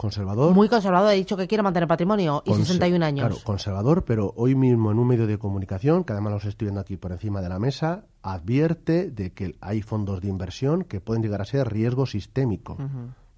Conservador. 0.00 0.54
Muy 0.54 0.66
conservador, 0.70 1.12
he 1.12 1.16
dicho 1.16 1.36
que 1.36 1.46
quiere 1.46 1.62
mantener 1.62 1.86
patrimonio 1.86 2.42
y 2.46 2.50
Conse- 2.52 2.64
61 2.64 3.04
años. 3.04 3.26
Claro, 3.28 3.36
conservador, 3.44 4.04
pero 4.06 4.32
hoy 4.34 4.54
mismo 4.54 4.90
en 4.90 4.98
un 4.98 5.06
medio 5.06 5.26
de 5.26 5.36
comunicación, 5.38 6.04
que 6.04 6.14
además 6.14 6.32
los 6.32 6.44
estoy 6.46 6.66
viendo 6.68 6.80
aquí 6.80 6.96
por 6.96 7.12
encima 7.12 7.42
de 7.42 7.50
la 7.50 7.58
mesa, 7.58 8.06
advierte 8.22 9.10
de 9.10 9.32
que 9.34 9.56
hay 9.60 9.82
fondos 9.82 10.22
de 10.22 10.28
inversión 10.28 10.84
que 10.84 11.00
pueden 11.02 11.22
llegar 11.22 11.42
a 11.42 11.44
ser 11.44 11.70
riesgo 11.70 12.06
sistémico, 12.06 12.78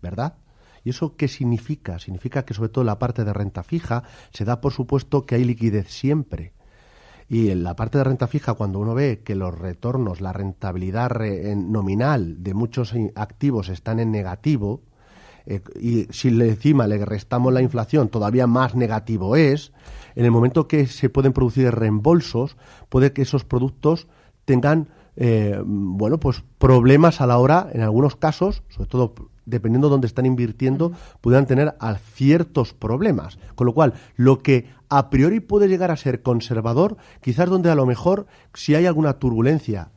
¿verdad? 0.01 0.35
¿Y 0.85 0.91
eso 0.91 1.17
qué 1.17 1.27
significa? 1.27 1.99
Significa 1.99 2.45
que 2.45 2.55
sobre 2.55 2.69
todo 2.69 2.85
la 2.85 2.99
parte 3.01 3.25
de 3.25 3.33
renta 3.33 3.65
fija 3.65 4.05
se 4.33 4.45
da 4.45 4.61
por 4.61 4.73
supuesto 4.73 5.27
que 5.27 5.35
hay 5.35 5.45
liquidez 5.45 5.89
siempre. 5.89 6.53
Y 7.29 7.51
en 7.51 7.65
la 7.65 7.75
parte 7.75 7.99
de 7.99 8.05
renta 8.05 8.29
fija, 8.29 8.55
cuando 8.55 8.79
uno 8.79 8.95
ve 8.95 9.23
que 9.25 9.35
los 9.35 9.53
retornos, 9.59 10.21
la 10.21 10.33
rentabilidad 10.33 11.11
re- 11.11 11.57
nominal 11.57 12.43
de 12.45 12.55
muchos 12.55 12.95
activos 13.17 13.69
están 13.69 13.99
en 13.99 14.13
negativo, 14.13 14.83
eh, 15.47 15.61
y 15.81 16.07
si 16.11 16.31
le 16.31 16.49
encima 16.49 16.87
le 16.87 17.05
restamos 17.05 17.53
la 17.53 17.63
inflación, 17.63 18.09
todavía 18.09 18.47
más 18.47 18.75
negativo 18.75 19.37
es, 19.37 19.73
en 20.15 20.25
el 20.25 20.31
momento 20.31 20.69
que 20.69 20.87
se 20.87 21.09
pueden 21.09 21.33
producir 21.33 21.71
reembolsos, 21.71 22.57
puede 22.89 23.13
que 23.13 23.23
esos 23.23 23.45
productos 23.45 24.09
tengan, 24.45 24.89
eh, 25.17 25.61
bueno, 25.65 26.19
pues 26.19 26.45
problemas 26.59 27.21
a 27.21 27.27
la 27.27 27.39
hora, 27.39 27.69
en 27.73 27.83
algunos 27.83 28.17
casos, 28.17 28.63
sobre 28.69 28.89
todo 28.89 29.15
dependiendo 29.45 29.89
de 29.89 29.93
dónde 29.93 30.07
están 30.07 30.27
invirtiendo, 30.27 30.93
puedan 31.21 31.47
tener 31.47 31.75
a 31.81 31.97
ciertos 31.97 32.75
problemas. 32.75 33.39
Con 33.55 33.67
lo 33.67 33.75
cual, 33.75 33.95
lo 34.17 34.39
que 34.39 34.69
a 34.89 35.11
priori 35.11 35.41
puede 35.41 35.69
llegar 35.69 35.91
a 35.91 35.97
ser 35.97 36.23
conservador, 36.23 36.97
quizás 37.21 37.49
donde 37.49 37.71
a 37.71 37.75
lo 37.75 37.87
mejor, 37.87 38.27
si 38.55 38.75
hay 38.75 38.87
alguna 38.87 39.15
turbulencia 39.15 39.91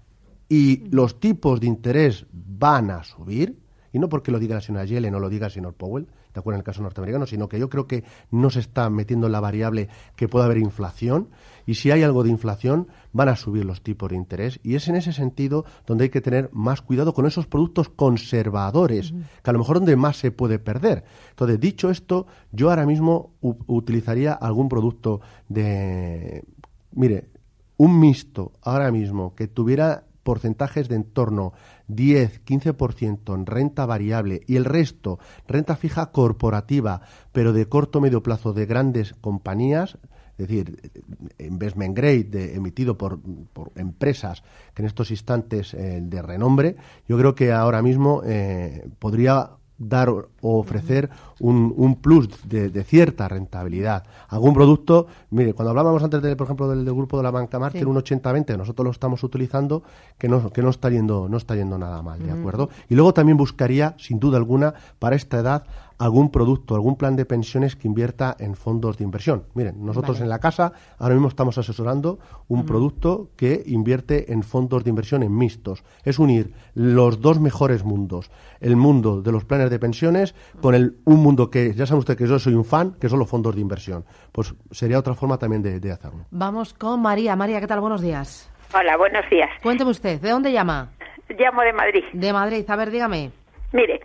y 0.49 0.87
los 0.89 1.19
tipos 1.19 1.59
de 1.59 1.67
interés 1.67 2.25
van 2.31 2.89
a 2.91 3.03
subir, 3.03 3.64
y 3.95 3.99
no 3.99 4.09
porque 4.09 4.29
lo 4.29 4.39
diga 4.39 4.55
la 4.55 4.61
señora 4.61 4.83
Yellen 4.83 5.15
o 5.15 5.19
lo 5.19 5.29
diga 5.29 5.45
el 5.45 5.53
señor 5.53 5.73
Powell, 5.73 6.05
de 6.33 6.39
acuerdo 6.41 6.57
en 6.57 6.59
el 6.59 6.65
caso 6.65 6.81
norteamericano, 6.81 7.25
sino 7.25 7.47
que 7.47 7.57
yo 7.57 7.69
creo 7.69 7.87
que 7.87 8.03
no 8.29 8.49
se 8.49 8.59
está 8.59 8.89
metiendo 8.89 9.27
en 9.27 9.31
la 9.31 9.39
variable 9.39 9.87
que 10.17 10.27
pueda 10.27 10.43
haber 10.43 10.57
inflación, 10.57 11.29
y 11.65 11.75
si 11.75 11.91
hay 11.91 12.03
algo 12.03 12.21
de 12.21 12.29
inflación, 12.29 12.89
van 13.13 13.29
a 13.29 13.37
subir 13.37 13.63
los 13.63 13.81
tipos 13.83 14.09
de 14.09 14.17
interés, 14.17 14.59
y 14.63 14.75
es 14.75 14.89
en 14.89 14.97
ese 14.97 15.13
sentido 15.13 15.63
donde 15.87 16.03
hay 16.03 16.09
que 16.09 16.19
tener 16.19 16.49
más 16.51 16.81
cuidado 16.81 17.13
con 17.13 17.25
esos 17.25 17.47
productos 17.47 17.87
conservadores, 17.87 19.13
que 19.41 19.49
a 19.49 19.53
lo 19.53 19.59
mejor 19.59 19.77
donde 19.77 19.95
más 19.95 20.17
se 20.17 20.29
puede 20.29 20.59
perder. 20.59 21.05
Entonces, 21.29 21.57
dicho 21.57 21.89
esto, 21.89 22.27
yo 22.51 22.71
ahora 22.71 22.85
mismo 22.85 23.31
utilizaría 23.39 24.33
algún 24.33 24.67
producto 24.67 25.21
de, 25.47 26.43
mire, 26.91 27.29
un 27.77 27.97
mixto 27.97 28.51
ahora 28.61 28.91
mismo 28.91 29.35
que 29.35 29.47
tuviera 29.47 30.04
porcentajes 30.25 30.89
de 30.89 30.95
en 30.95 31.03
torno 31.05 31.53
10-15% 31.87 33.33
en 33.35 33.45
renta 33.45 33.85
variable 33.85 34.41
y 34.47 34.55
el 34.55 34.65
resto 34.65 35.19
renta 35.47 35.75
fija 35.75 36.11
corporativa, 36.11 37.01
pero 37.31 37.53
de 37.53 37.67
corto 37.69 38.01
medio 38.01 38.23
plazo 38.23 38.51
de 38.51 38.65
grandes 38.65 39.13
compañías, 39.21 39.97
es 40.37 40.47
decir, 40.47 40.91
investment 41.37 41.95
grade 41.95 42.23
de- 42.25 42.55
emitido 42.55 42.97
por, 42.97 43.19
por 43.53 43.71
empresas 43.75 44.43
que 44.73 44.81
en 44.81 44.87
estos 44.87 45.11
instantes 45.11 45.73
eh, 45.73 45.99
de 46.01 46.21
renombre, 46.21 46.75
yo 47.07 47.17
creo 47.17 47.35
que 47.35 47.51
ahora 47.53 47.81
mismo 47.81 48.21
eh, 48.25 48.85
podría 48.99 49.51
dar 49.77 50.09
o 50.09 50.27
ofrecer 50.41 51.09
un, 51.39 51.73
un 51.75 51.95
plus 51.95 52.29
de, 52.47 52.69
de 52.69 52.83
cierta 52.83 53.27
rentabilidad. 53.27 54.03
Algún 54.29 54.53
producto, 54.53 55.07
mire, 55.31 55.53
cuando 55.53 55.71
hablábamos 55.71 56.01
antes, 56.01 56.21
de, 56.21 56.35
por 56.35 56.45
ejemplo, 56.45 56.69
del, 56.69 56.85
del 56.85 56.93
grupo 56.93 57.17
de 57.17 57.23
la 57.23 57.31
banca 57.31 57.59
Market, 57.59 57.81
Sí. 57.81 57.85
un 57.87 57.97
80-20, 57.97 58.57
nosotros 58.57 58.85
lo 58.85 58.91
estamos 58.91 59.23
utilizando, 59.23 59.83
que 60.17 60.29
no, 60.29 60.51
que 60.53 60.61
no 60.61 60.69
está 60.69 60.89
yendo, 60.89 61.27
no 61.27 61.37
está 61.37 61.55
yendo 61.55 61.77
nada 61.77 62.01
mal, 62.01 62.19
¿de 62.25 62.31
acuerdo? 62.31 62.69
Y 62.89 62.95
luego 62.95 63.13
también 63.13 63.37
buscaría, 63.37 63.95
sin 63.97 64.19
duda 64.19 64.37
alguna, 64.37 64.73
para 64.99 65.15
esta 65.15 65.39
edad, 65.39 65.65
algún 65.97 66.31
producto, 66.31 66.75
algún 66.75 66.97
plan 66.97 67.15
de 67.15 67.25
pensiones 67.25 67.75
que 67.75 67.87
invierta 67.87 68.35
en 68.39 68.55
fondos 68.55 68.97
de 68.97 69.03
inversión. 69.03 69.45
Miren, 69.53 69.85
nosotros 69.85 70.17
Vale. 70.17 70.25
en 70.25 70.29
la 70.29 70.39
casa 70.39 70.73
ahora 70.99 71.15
mismo 71.15 71.27
estamos 71.27 71.57
asesorando 71.57 72.19
un 72.47 72.65
producto 72.65 73.29
que 73.35 73.63
invierte 73.65 74.31
en 74.31 74.43
fondos 74.43 74.83
de 74.83 74.89
inversión 74.89 75.23
en 75.23 75.35
mixtos. 75.35 75.83
Es 76.03 76.19
unir 76.19 76.53
los 76.73 77.21
dos 77.21 77.39
mejores 77.39 77.83
mundos, 77.83 78.31
el 78.59 78.75
mundo 78.75 79.21
de 79.21 79.31
los 79.31 79.45
planes 79.45 79.69
de 79.69 79.79
pensiones 79.79 80.35
con 80.61 80.75
el, 80.75 80.97
un 81.05 81.21
mundo 81.21 81.49
que, 81.49 81.73
ya 81.73 81.85
saben 81.85 81.99
ustedes 81.99 82.17
que 82.17 82.27
yo 82.27 82.39
soy 82.39 82.53
un 82.53 82.65
fan, 82.65 82.95
que 82.99 83.09
son 83.09 83.19
los 83.19 83.29
fondos 83.29 83.55
de 83.55 83.61
inversión. 83.61 84.05
Pues 84.31 84.53
sería 84.71 84.99
otra 84.99 85.13
forma 85.13 85.37
también 85.37 85.61
de, 85.61 85.79
de 85.79 85.91
hacerlo. 85.91 86.25
Vamos 86.31 86.73
con 86.73 87.01
María. 87.01 87.35
María, 87.35 87.59
¿qué 87.59 87.67
tal? 87.67 87.79
Buenos 87.79 88.01
días. 88.01 88.51
Hola, 88.73 88.97
buenos 88.97 89.29
días. 89.29 89.49
Cuénteme 89.63 89.91
usted, 89.91 90.19
¿de 90.19 90.29
dónde 90.29 90.51
llama? 90.51 90.89
Llamo 91.29 91.61
de 91.61 91.73
Madrid. 91.73 92.03
De 92.13 92.33
Madrid. 92.33 92.65
A 92.67 92.75
ver, 92.75 92.91
dígame. 92.91 93.31
Mire, 93.71 93.99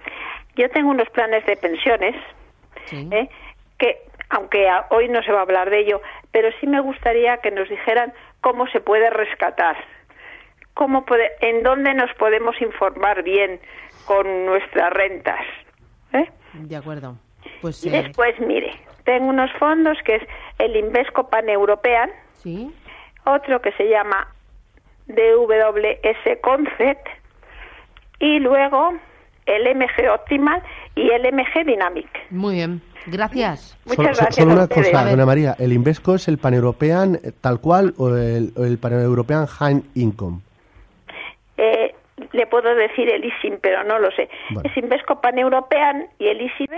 yo 0.60 0.70
tengo 0.70 0.90
unos 0.90 1.08
planes 1.10 1.44
de 1.46 1.56
pensiones 1.56 2.14
Sí. 2.86 3.08
¿eh? 3.12 3.28
que, 3.78 3.98
aunque 4.30 4.66
hoy 4.90 5.08
no 5.08 5.22
se 5.22 5.32
va 5.32 5.40
a 5.40 5.42
hablar 5.42 5.70
de 5.70 5.80
ello, 5.80 6.00
pero 6.32 6.48
sí 6.60 6.66
me 6.66 6.80
gustaría 6.80 7.38
que 7.38 7.50
nos 7.50 7.68
dijeran 7.68 8.12
cómo 8.40 8.66
se 8.68 8.80
puede 8.80 9.10
rescatar, 9.10 9.76
cómo 10.74 11.04
puede, 11.04 11.30
en 11.40 11.62
dónde 11.62 11.94
nos 11.94 12.12
podemos 12.14 12.60
informar 12.60 13.22
bien 13.22 13.60
con 14.06 14.46
nuestras 14.46 14.92
rentas. 14.92 15.40
¿eh? 16.12 16.28
De 16.54 16.76
acuerdo. 16.76 17.16
Pues, 17.60 17.84
Y 17.84 17.88
eh, 17.94 18.02
después, 18.02 18.38
mire, 18.40 18.72
tengo 19.04 19.26
unos 19.28 19.50
fondos 19.58 19.98
que 20.04 20.16
es 20.16 20.22
el 20.58 20.76
Invesco 20.76 21.28
Paneuropean, 21.28 22.10
sí. 22.34 22.74
otro 23.24 23.60
que 23.60 23.72
se 23.72 23.88
llama 23.88 24.28
DWS 25.06 26.38
Concept 26.42 27.06
y 28.18 28.38
luego 28.40 28.94
el 29.56 29.76
MG 29.76 30.10
Optimal 30.12 30.62
y 30.94 31.10
el 31.10 31.22
MG 31.32 31.64
Dynamic. 31.66 32.08
Muy 32.30 32.56
bien. 32.56 32.80
Gracias. 33.06 33.78
Muchas 33.86 33.96
Solo, 33.96 34.08
gracias. 34.08 34.34
solo 34.34 34.50
a 34.50 34.54
una 34.54 34.68
cosa, 34.68 35.10
doña 35.10 35.26
María, 35.26 35.56
¿el 35.58 35.72
Invesco 35.72 36.14
es 36.14 36.28
el 36.28 36.38
paneuropean 36.38 37.14
eh, 37.16 37.32
tal 37.40 37.60
cual 37.60 37.94
o 37.96 38.14
el, 38.14 38.52
o 38.56 38.64
el 38.64 38.78
paneuropean 38.78 39.46
high 39.46 39.82
income? 39.94 40.40
Eh, 41.56 41.94
le 42.32 42.46
puedo 42.46 42.74
decir 42.74 43.08
el 43.08 43.24
ISIN, 43.24 43.58
pero 43.62 43.82
no 43.84 43.98
lo 43.98 44.10
sé. 44.10 44.28
Bueno. 44.50 44.68
Es 44.68 44.76
Invesco 44.76 45.20
Paneuropean 45.20 46.08
y 46.18 46.28
el 46.28 46.42
ISIB 46.42 46.70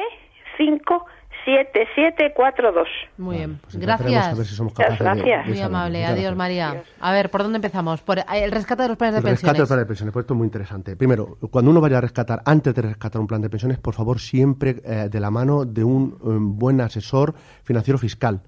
57742. 1.45 2.89
Muy 3.19 3.37
bien. 3.39 3.59
Pues 3.63 3.77
Gracias. 3.77 4.27
a 4.29 4.35
ver 4.35 4.47
si 4.47 4.55
somos 4.55 4.73
Muchas 4.73 4.99
capaces 4.99 5.17
de- 5.17 5.23
de 5.23 5.31
gracias. 5.31 5.49
Muy 5.49 5.61
amable. 5.61 5.99
Muchas 5.99 6.11
Adiós, 6.13 6.35
gracias. 6.35 6.37
María. 6.37 6.83
A 7.01 7.13
ver, 7.13 7.31
¿por 7.31 7.43
dónde 7.43 7.57
empezamos? 7.57 8.01
Por 8.03 8.19
eh, 8.19 8.25
el 8.33 8.53
rescate 8.53 8.83
de 8.83 8.89
los 8.89 8.97
planes 8.97 9.15
de 9.15 9.19
El 9.21 9.25
rescate 9.37 9.41
pensiones. 9.53 9.59
del 9.59 9.67
plan 9.69 9.79
de 9.81 9.87
pensiones, 9.87 10.13
pues 10.13 10.23
esto 10.25 10.35
es 10.35 10.39
muy 10.39 10.47
interesante. 10.47 10.97
Primero, 10.97 11.39
cuando 11.51 11.71
uno 11.71 11.81
vaya 11.81 11.99
a 11.99 12.01
rescatar, 12.01 12.43
antes 12.45 12.75
de 12.75 12.83
rescatar 12.83 13.21
un 13.21 13.27
plan 13.27 13.41
de 13.43 13.51
pensiones, 13.51 13.79
por 13.79 13.95
favor, 13.95 14.21
siempre 14.21 14.77
eh, 14.85 15.09
de 15.11 15.21
la 15.21 15.31
mano 15.31 15.65
de 15.65 15.85
un 15.85 16.13
eh, 16.13 16.17
buen 16.41 16.81
asesor 16.81 17.35
financiero 17.65 17.99
fiscal. 17.99 18.43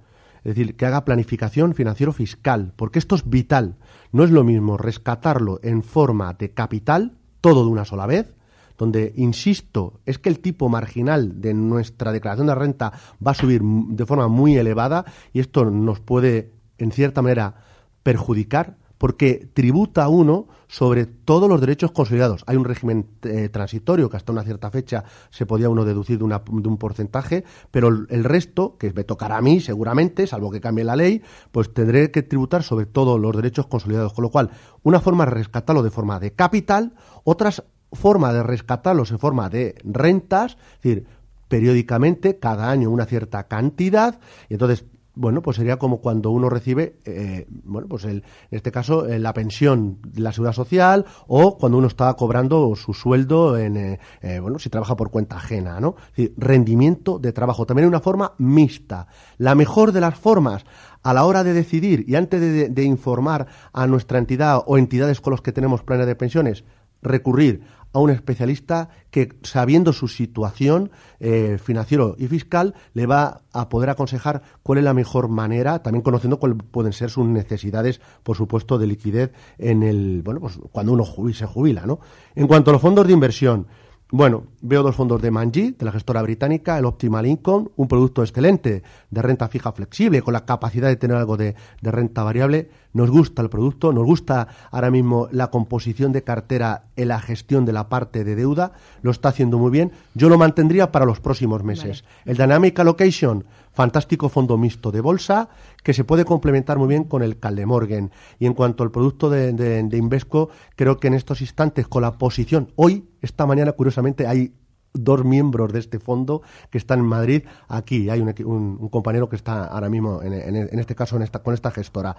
Es 0.44 0.54
decir, 0.54 0.76
que 0.76 0.84
haga 0.84 1.04
planificación 1.06 1.74
financiero 1.74 2.12
fiscal, 2.12 2.72
porque 2.76 2.98
esto 2.98 3.14
es 3.14 3.28
vital. 3.28 3.76
No 4.12 4.24
es 4.24 4.30
lo 4.30 4.44
mismo 4.44 4.76
rescatarlo 4.76 5.58
en 5.62 5.82
forma 5.82 6.34
de 6.34 6.50
capital, 6.52 7.12
todo 7.40 7.64
de 7.64 7.70
una 7.70 7.86
sola 7.86 8.04
vez, 8.06 8.33
donde, 8.78 9.12
insisto, 9.16 10.00
es 10.06 10.18
que 10.18 10.28
el 10.28 10.40
tipo 10.40 10.68
marginal 10.68 11.40
de 11.40 11.54
nuestra 11.54 12.12
declaración 12.12 12.46
de 12.48 12.54
renta 12.54 12.92
va 13.24 13.30
a 13.32 13.34
subir 13.34 13.62
de 13.62 14.06
forma 14.06 14.28
muy 14.28 14.56
elevada 14.56 15.04
y 15.32 15.40
esto 15.40 15.64
nos 15.64 16.00
puede, 16.00 16.52
en 16.78 16.90
cierta 16.92 17.22
manera, 17.22 17.56
perjudicar 18.02 18.76
porque 18.98 19.50
tributa 19.52 20.08
uno 20.08 20.46
sobre 20.68 21.04
todos 21.04 21.48
los 21.48 21.60
derechos 21.60 21.90
consolidados. 21.90 22.42
Hay 22.46 22.56
un 22.56 22.64
régimen 22.64 23.06
eh, 23.22 23.48
transitorio 23.50 24.08
que 24.08 24.16
hasta 24.16 24.32
una 24.32 24.44
cierta 24.44 24.70
fecha 24.70 25.04
se 25.30 25.46
podía 25.46 25.68
uno 25.68 25.84
deducir 25.84 26.16
de, 26.18 26.24
una- 26.24 26.38
de 26.46 26.68
un 26.68 26.78
porcentaje, 26.78 27.44
pero 27.70 27.88
el, 27.88 28.24
resto, 28.24 28.78
que 28.78 28.92
me 28.92 29.04
tocará 29.04 29.36
a 29.36 29.42
mí 29.42 29.60
seguramente, 29.60 30.26
salvo 30.26 30.50
que 30.50 30.60
cambie 30.60 30.84
la 30.84 30.96
ley, 30.96 31.22
pues 31.52 31.74
tendré 31.74 32.10
que 32.10 32.22
tributar 32.22 32.62
sobre 32.62 32.86
todos 32.86 33.20
los 33.20 33.34
derechos 33.36 33.66
consolidados. 33.66 34.14
Con 34.14 34.22
lo 34.22 34.30
cual, 34.30 34.50
una 34.82 35.00
forma 35.00 35.26
de 35.26 35.32
rescatarlo 35.32 35.82
de 35.82 35.90
forma 35.90 36.18
de 36.18 36.32
capital, 36.32 36.94
otras 37.24 37.62
forma 37.94 38.32
de 38.32 38.42
rescatarlos 38.42 39.10
en 39.10 39.18
forma 39.18 39.48
de 39.48 39.74
rentas, 39.84 40.56
es 40.76 40.82
decir, 40.82 41.06
periódicamente, 41.48 42.38
cada 42.38 42.70
año 42.70 42.90
una 42.90 43.04
cierta 43.06 43.44
cantidad, 43.44 44.18
y 44.48 44.54
entonces 44.54 44.84
bueno, 45.16 45.42
pues 45.42 45.58
sería 45.58 45.76
como 45.78 45.98
cuando 45.98 46.32
uno 46.32 46.50
recibe, 46.50 46.96
eh, 47.04 47.46
bueno, 47.48 47.86
pues 47.86 48.02
el, 48.04 48.16
en 48.50 48.56
este 48.56 48.72
caso, 48.72 49.06
eh, 49.06 49.20
la 49.20 49.32
pensión 49.32 49.98
de 50.02 50.20
la 50.20 50.32
seguridad 50.32 50.54
social 50.54 51.04
o 51.28 51.56
cuando 51.56 51.78
uno 51.78 51.86
está 51.86 52.12
cobrando 52.14 52.74
su 52.74 52.94
sueldo 52.94 53.56
en, 53.56 53.76
eh, 53.76 54.38
bueno, 54.40 54.58
si 54.58 54.70
trabaja 54.70 54.96
por 54.96 55.12
cuenta 55.12 55.36
ajena, 55.36 55.78
¿no? 55.78 55.94
Es 56.08 56.16
decir, 56.16 56.34
rendimiento 56.36 57.20
de 57.20 57.32
trabajo. 57.32 57.64
También 57.64 57.84
hay 57.84 57.90
una 57.90 58.00
forma 58.00 58.32
mixta. 58.38 59.06
La 59.38 59.54
mejor 59.54 59.92
de 59.92 60.00
las 60.00 60.18
formas 60.18 60.64
a 61.04 61.14
la 61.14 61.24
hora 61.24 61.44
de 61.44 61.52
decidir 61.52 62.04
y 62.08 62.16
antes 62.16 62.40
de- 62.40 62.68
de 62.68 62.82
informar 62.82 63.46
a 63.72 63.86
nuestra 63.86 64.18
entidad 64.18 64.64
o 64.66 64.78
entidades 64.78 65.20
con 65.20 65.30
los 65.30 65.42
que 65.42 65.52
tenemos 65.52 65.84
planes 65.84 66.08
de 66.08 66.16
pensiones, 66.16 66.64
recurrir 67.02 67.62
a 67.94 68.00
un 68.00 68.10
especialista 68.10 68.90
que, 69.10 69.32
sabiendo 69.42 69.92
su 69.92 70.08
situación 70.08 70.90
eh, 71.20 71.58
financiero 71.62 72.16
y 72.18 72.26
fiscal, 72.26 72.74
le 72.92 73.06
va 73.06 73.42
a 73.52 73.68
poder 73.68 73.88
aconsejar 73.88 74.42
cuál 74.62 74.78
es 74.78 74.84
la 74.84 74.92
mejor 74.92 75.28
manera, 75.28 75.82
también 75.82 76.02
conociendo 76.02 76.38
cuáles 76.38 76.58
pueden 76.70 76.92
ser 76.92 77.08
sus 77.08 77.24
necesidades, 77.24 78.00
por 78.24 78.36
supuesto, 78.36 78.78
de 78.78 78.88
liquidez 78.88 79.32
en 79.58 79.84
el, 79.84 80.22
bueno, 80.22 80.40
pues 80.40 80.58
cuando 80.72 80.92
uno 80.92 81.04
se 81.32 81.46
jubila, 81.46 81.86
¿no? 81.86 82.00
En 82.34 82.48
cuanto 82.48 82.70
a 82.70 82.72
los 82.72 82.82
fondos 82.82 83.06
de 83.06 83.12
inversión, 83.12 83.68
bueno, 84.16 84.44
veo 84.60 84.84
dos 84.84 84.94
fondos 84.94 85.20
de 85.20 85.32
Manji, 85.32 85.72
de 85.72 85.84
la 85.84 85.90
gestora 85.90 86.22
británica, 86.22 86.78
el 86.78 86.84
Optimal 86.84 87.26
Income, 87.26 87.70
un 87.74 87.88
producto 87.88 88.22
excelente 88.22 88.84
de 89.10 89.22
renta 89.22 89.48
fija 89.48 89.72
flexible, 89.72 90.22
con 90.22 90.34
la 90.34 90.44
capacidad 90.44 90.86
de 90.86 90.94
tener 90.94 91.16
algo 91.16 91.36
de, 91.36 91.56
de 91.82 91.90
renta 91.90 92.22
variable. 92.22 92.70
Nos 92.92 93.10
gusta 93.10 93.42
el 93.42 93.50
producto, 93.50 93.92
nos 93.92 94.04
gusta 94.04 94.46
ahora 94.70 94.92
mismo 94.92 95.26
la 95.32 95.48
composición 95.48 96.12
de 96.12 96.22
cartera 96.22 96.84
en 96.94 97.08
la 97.08 97.18
gestión 97.18 97.64
de 97.64 97.72
la 97.72 97.88
parte 97.88 98.22
de 98.22 98.36
deuda, 98.36 98.70
lo 99.02 99.10
está 99.10 99.30
haciendo 99.30 99.58
muy 99.58 99.72
bien. 99.72 99.90
Yo 100.14 100.28
lo 100.28 100.38
mantendría 100.38 100.92
para 100.92 101.06
los 101.06 101.18
próximos 101.18 101.64
meses. 101.64 102.04
El 102.24 102.36
Dynamic 102.36 102.78
Allocation, 102.78 103.44
fantástico 103.74 104.28
fondo 104.28 104.56
mixto 104.56 104.90
de 104.92 105.00
bolsa, 105.00 105.48
que 105.82 105.92
se 105.92 106.04
puede 106.04 106.24
complementar 106.24 106.78
muy 106.78 106.88
bien 106.88 107.04
con 107.04 107.22
el 107.22 107.38
Caldemorgen. 107.38 108.10
Y 108.38 108.46
en 108.46 108.54
cuanto 108.54 108.82
al 108.84 108.90
producto 108.90 109.28
de, 109.28 109.52
de- 109.52 109.96
Invesco, 109.96 110.48
creo 110.76 110.98
que 110.98 111.08
en 111.08 111.14
estos 111.14 111.40
instantes, 111.40 111.88
con 111.88 112.02
la 112.02 112.12
posición, 112.12 112.72
hoy, 112.76 113.08
esta 113.20 113.46
mañana, 113.46 113.72
curiosamente, 113.72 114.26
hay 114.26 114.54
dos 114.92 115.24
miembros 115.24 115.72
de 115.72 115.80
este 115.80 115.98
fondo 115.98 116.42
que 116.70 116.78
están 116.78 117.00
en 117.00 117.06
Madrid. 117.06 117.42
Aquí 117.68 118.08
hay 118.10 118.20
un, 118.20 118.32
un- 118.44 118.78
un 118.80 118.88
compañero 118.88 119.28
que 119.28 119.36
está 119.36 119.64
ahora 119.66 119.88
mismo, 119.88 120.22
en, 120.22 120.32
en- 120.34 120.56
en 120.72 120.78
este 120.78 120.94
caso, 120.94 121.16
en 121.16 121.22
esta, 121.22 121.40
con 121.42 121.52
esta 121.54 121.70
gestora. 121.70 122.16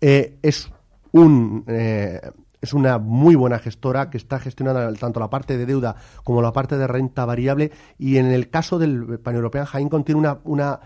Eh, 0.00 0.38
es 0.42 0.70
un 1.12 1.64
eh, 1.66 2.20
es 2.60 2.72
una 2.72 2.98
muy 2.98 3.34
buena 3.34 3.58
gestora 3.58 4.10
que 4.10 4.16
está 4.18 4.38
gestionando 4.38 4.92
tanto 4.94 5.20
la 5.20 5.30
parte 5.30 5.56
de 5.56 5.66
deuda 5.66 5.96
como 6.24 6.42
la 6.42 6.52
parte 6.52 6.76
de 6.76 6.86
renta 6.86 7.24
variable 7.24 7.70
y 7.98 8.16
en 8.16 8.26
el 8.26 8.50
caso 8.50 8.78
del 8.78 9.18
Pan-European 9.20 9.66
High 9.66 9.82
Income 9.82 10.04
tiene 10.04 10.20
una, 10.20 10.38
una 10.44 10.80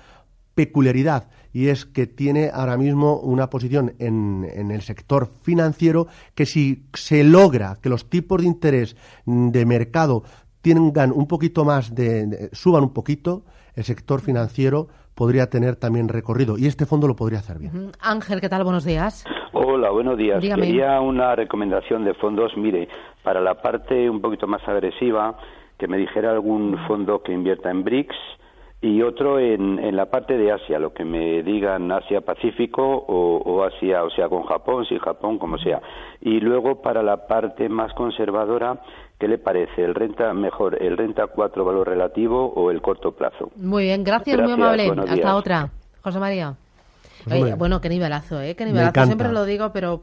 peculiaridad 0.55 1.29
y 1.52 1.69
es 1.69 1.87
que 1.87 2.07
tiene 2.07 2.50
ahora 2.52 2.76
mismo 2.76 3.19
una 3.19 3.49
posición 3.49 3.95
en, 3.99 4.47
en 4.55 4.71
el 4.71 4.83
sector 4.83 5.31
financiero 5.43 6.09
que 6.35 6.45
si 6.47 6.87
se 6.95 7.25
logra 7.25 7.76
que 7.81 7.88
los 7.88 8.09
tipos 8.11 8.41
de 8.41 8.47
interés 8.49 8.97
de 9.25 9.64
mercado 9.67 10.25
tengan 10.61 11.11
un 11.12 11.26
poquito 11.26 11.64
más 11.64 11.95
de- 11.95 12.50
suban 12.52 12.83
un 12.85 12.93
poquito 12.93 13.45
el 13.75 13.85
sector 13.85 14.21
financiero 14.21 14.88
podría 15.14 15.49
tener 15.49 15.76
también 15.76 16.09
recorrido 16.09 16.57
y 16.59 16.66
este 16.66 16.87
fondo 16.87 17.07
lo 17.07 17.16
podría 17.16 17.40
hacer 17.40 17.59
bien. 17.59 17.92
Ángel, 18.00 18.40
¿qué 18.40 18.49
tal? 18.49 18.64
Buenos 18.64 18.85
días. 18.85 19.25
Hola, 19.52 19.90
buenos 19.90 20.16
días. 20.16 20.40
Dígame. 20.40 20.66
Quería 20.66 21.00
una 21.00 21.35
recomendación 21.37 22.04
de 22.04 22.14
fondos. 22.14 22.57
Mire, 22.57 22.88
para 23.23 23.40
la 23.40 23.54
parte 23.54 24.09
un 24.09 24.21
poquito 24.21 24.47
más 24.47 24.66
agresiva, 24.66 25.37
que 25.78 25.87
me 25.88 25.97
dijera 25.97 26.31
algún 26.31 26.78
fondo 26.87 27.23
que 27.23 27.33
invierta 27.33 27.71
en 27.71 27.85
BRICS 27.85 28.16
y 28.81 29.02
otro 29.02 29.38
en, 29.38 29.78
en 29.78 29.95
la 29.95 30.07
parte 30.07 30.37
de 30.37 30.50
Asia, 30.50 30.78
lo 30.78 30.92
que 30.92 31.04
me 31.04 31.42
digan 31.45 31.92
Asia-Pacífico 31.92 32.83
o, 32.83 33.37
o 33.37 33.62
Asia, 33.62 34.02
o 34.02 34.11
sea, 34.11 34.28
con 34.28 34.42
Japón, 34.42 34.85
sin 34.87 34.99
Japón, 34.99 35.38
como 35.38 35.57
sea. 35.59 35.81
Y 36.21 36.40
luego 36.40 36.83
para 36.83 37.02
la 37.02 37.28
parte 37.28 37.69
más 37.69 37.92
conservadora, 37.95 38.81
¿qué 39.23 39.29
le 39.29 39.38
parece? 39.38 39.85
¿El 39.85 39.95
renta 39.95 40.35
mejor, 40.35 40.83
el 40.83 40.97
renta 40.97 41.29
4 41.29 41.64
valor 41.64 41.87
relativo 41.87 42.52
o 42.57 42.73
el 42.73 42.83
corto 42.83 43.12
plazo? 43.12 43.52
Muy 43.55 43.85
bien, 43.85 44.02
gracias, 44.02 44.37
muy 44.37 44.49
Gracias, 44.49 44.59
amable. 44.59 44.87
buenos 44.88 45.05
Hasta 45.05 45.14
días. 45.14 45.33
otra. 45.33 45.69
José 46.02 46.19
María. 46.19 46.55
Oye, 47.31 47.55
bueno, 47.55 47.81
qué 47.81 47.88
nivelazo, 47.88 48.41
¿eh? 48.41 48.57
Qué 48.57 48.64
nivelazo. 48.64 49.05
Siempre 49.05 49.31
lo 49.31 49.45
digo, 49.45 49.71
pero... 49.73 50.02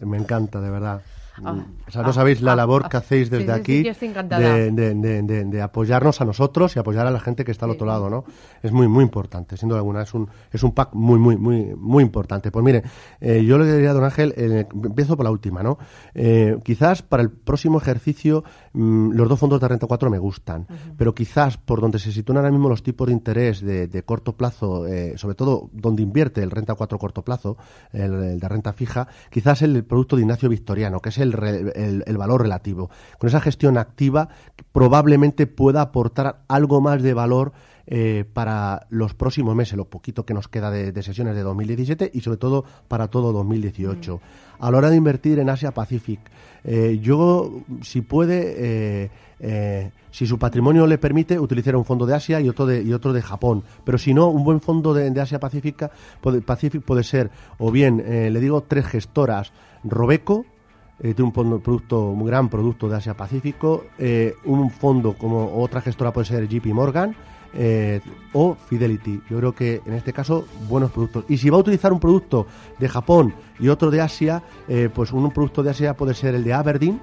Me 0.00 0.16
encanta, 0.18 0.60
de 0.60 0.70
verdad. 0.70 1.02
Ah, 1.44 1.56
o 1.88 1.90
sea, 1.90 2.02
no 2.02 2.08
ah, 2.10 2.12
sabéis 2.12 2.40
la 2.42 2.52
ah, 2.52 2.56
labor 2.56 2.82
ah. 2.84 2.88
que 2.88 2.96
hacéis 2.96 3.30
desde 3.30 3.44
sí, 3.46 3.50
sí, 3.52 3.60
aquí 3.60 3.82
de, 3.82 4.70
de- 4.72 4.94
de- 4.94 5.22
de- 5.22 5.44
de 5.44 5.62
apoyarnos 5.62 6.20
a 6.20 6.24
nosotros 6.24 6.76
y 6.76 6.78
apoyar 6.78 7.06
a 7.06 7.10
la 7.10 7.20
gente 7.20 7.44
que 7.44 7.50
está 7.52 7.66
al 7.66 7.72
otro 7.72 7.86
lado, 7.86 8.10
¿no? 8.10 8.24
Es 8.62 8.72
muy, 8.72 8.88
muy 8.88 9.02
importante, 9.04 9.56
sin 9.56 9.68
duda 9.68 9.78
alguna. 9.78 10.02
Es 10.02 10.14
un, 10.14 10.28
es 10.52 10.62
un 10.62 10.72
pack 10.72 10.94
muy, 10.94 11.18
muy, 11.18 11.36
muy, 11.36 11.74
muy 11.76 12.02
importante. 12.02 12.50
Pues 12.50 12.64
mire, 12.64 12.82
eh, 13.20 13.44
yo 13.44 13.58
le 13.58 13.72
diría 13.72 13.90
a 13.90 13.94
don 13.94 14.04
Ángel, 14.04 14.34
eh, 14.36 14.66
empiezo 14.72 15.16
por 15.16 15.24
la 15.24 15.30
última, 15.30 15.62
¿no? 15.62 15.78
Eh, 16.14 16.58
quizás 16.64 17.02
para 17.02 17.22
el 17.22 17.30
próximo 17.30 17.78
ejercicio 17.78 18.44
mm, 18.72 19.12
los 19.12 19.28
dos 19.28 19.38
fondos 19.38 19.60
de 19.60 19.68
renta 19.68 19.86
4 19.86 20.10
me 20.10 20.18
gustan, 20.18 20.66
pero 20.96 21.14
quizás 21.14 21.56
por 21.56 21.80
donde 21.80 21.98
se 21.98 22.12
sitúan 22.12 22.36
ahora 22.38 22.50
mismo 22.50 22.68
los 22.68 22.82
tipos 22.82 23.06
de 23.06 23.12
interés 23.12 23.60
de, 23.60 23.86
de 23.88 24.02
corto 24.02 24.36
plazo, 24.36 24.86
eh, 24.86 25.14
sobre 25.16 25.34
todo 25.34 25.70
donde 25.72 26.02
invierte 26.02 26.42
el 26.42 26.50
renta 26.50 26.74
4 26.74 26.98
corto 26.98 27.22
plazo, 27.22 27.56
el, 27.92 28.14
el 28.14 28.40
de 28.40 28.48
renta 28.48 28.72
fija, 28.72 29.08
quizás 29.30 29.62
el 29.62 29.84
producto 29.84 30.16
de 30.16 30.22
Ignacio 30.22 30.48
Victoriano, 30.48 31.00
que 31.00 31.08
es 31.08 31.18
el, 31.18 31.29
el- 31.34 32.04
el 32.06 32.16
valor 32.16 32.42
relativo. 32.42 32.90
Con 33.18 33.28
esa 33.28 33.40
gestión 33.40 33.78
activa 33.78 34.28
probablemente 34.72 35.46
pueda 35.46 35.80
aportar 35.82 36.42
algo 36.48 36.80
más 36.80 37.02
de 37.02 37.14
valor 37.14 37.52
eh, 37.92 38.24
para 38.34 38.86
los 38.90 39.14
próximos 39.14 39.56
meses, 39.56 39.76
lo 39.76 39.86
poquito 39.86 40.24
que 40.24 40.32
nos 40.32 40.46
queda 40.46 40.70
de, 40.70 41.02
sesiones 41.02 41.34
de 41.34 41.42
2017 41.42 42.12
y 42.14 42.20
sobre 42.20 42.36
todo 42.38 42.64
para 42.86 43.08
todo 43.08 43.32
2018. 43.32 44.20
A 44.60 44.70
la 44.70 44.78
hora 44.78 44.90
de 44.90 44.96
invertir 44.96 45.40
en 45.40 45.50
Asia 45.50 45.72
Pacific, 45.72 46.20
eh, 46.62 47.00
yo, 47.02 47.50
si 47.82 48.02
puede, 48.02 49.10
eh, 49.40 49.90
si 50.12 50.24
su 50.24 50.38
patrimonio 50.38 50.86
le 50.86 50.98
permite, 50.98 51.40
utilizar 51.40 51.74
un 51.74 51.84
fondo 51.84 52.06
de 52.06 52.14
Asia 52.14 52.40
y 52.40 52.48
otro 52.48 52.64
de, 52.64 52.80
y 52.80 52.92
otro 52.92 53.12
de 53.12 53.22
Japón. 53.22 53.64
Pero 53.82 53.98
si 53.98 54.14
no, 54.14 54.28
un 54.28 54.44
buen 54.44 54.60
fondo 54.60 54.94
de, 54.94 55.20
Asia 55.20 55.40
Pacífica 55.40 55.90
puede, 56.20 56.42
Pacific 56.42 56.82
puede 56.82 57.02
ser, 57.02 57.30
o 57.58 57.72
bien, 57.72 58.04
le 58.06 58.38
digo, 58.38 58.62
tres 58.62 58.86
gestoras, 58.86 59.52
Robeco, 59.82 60.44
tiene 61.00 61.22
un 61.22 61.32
producto, 61.32 62.10
un 62.10 62.24
gran 62.24 62.48
producto 62.48 62.88
de 62.88 62.96
Asia 62.96 63.14
Pacífico, 63.14 63.86
un 64.44 64.70
fondo 64.70 65.14
como 65.14 65.62
otra 65.62 65.80
gestora 65.80 66.12
puede 66.12 66.26
ser 66.26 66.46
JP 66.46 66.66
Morgan, 66.66 67.16
eh, 67.52 68.00
o 68.32 68.54
Fidelity. 68.54 69.22
Yo 69.28 69.38
creo 69.38 69.54
que 69.54 69.82
en 69.84 69.94
este 69.94 70.12
caso 70.12 70.46
buenos 70.68 70.92
productos. 70.92 71.24
Y 71.28 71.38
si 71.38 71.50
va 71.50 71.56
a 71.56 71.60
utilizar 71.60 71.92
un 71.92 71.98
producto 71.98 72.46
de 72.78 72.88
Japón 72.88 73.34
y 73.58 73.68
otro 73.68 73.90
de 73.90 74.00
Asia, 74.00 74.42
eh, 74.68 74.88
pues 74.94 75.12
un 75.12 75.28
producto 75.32 75.64
de 75.64 75.70
Asia 75.70 75.94
puede 75.94 76.14
ser 76.14 76.36
el 76.36 76.44
de 76.44 76.52
Aberdeen, 76.52 77.00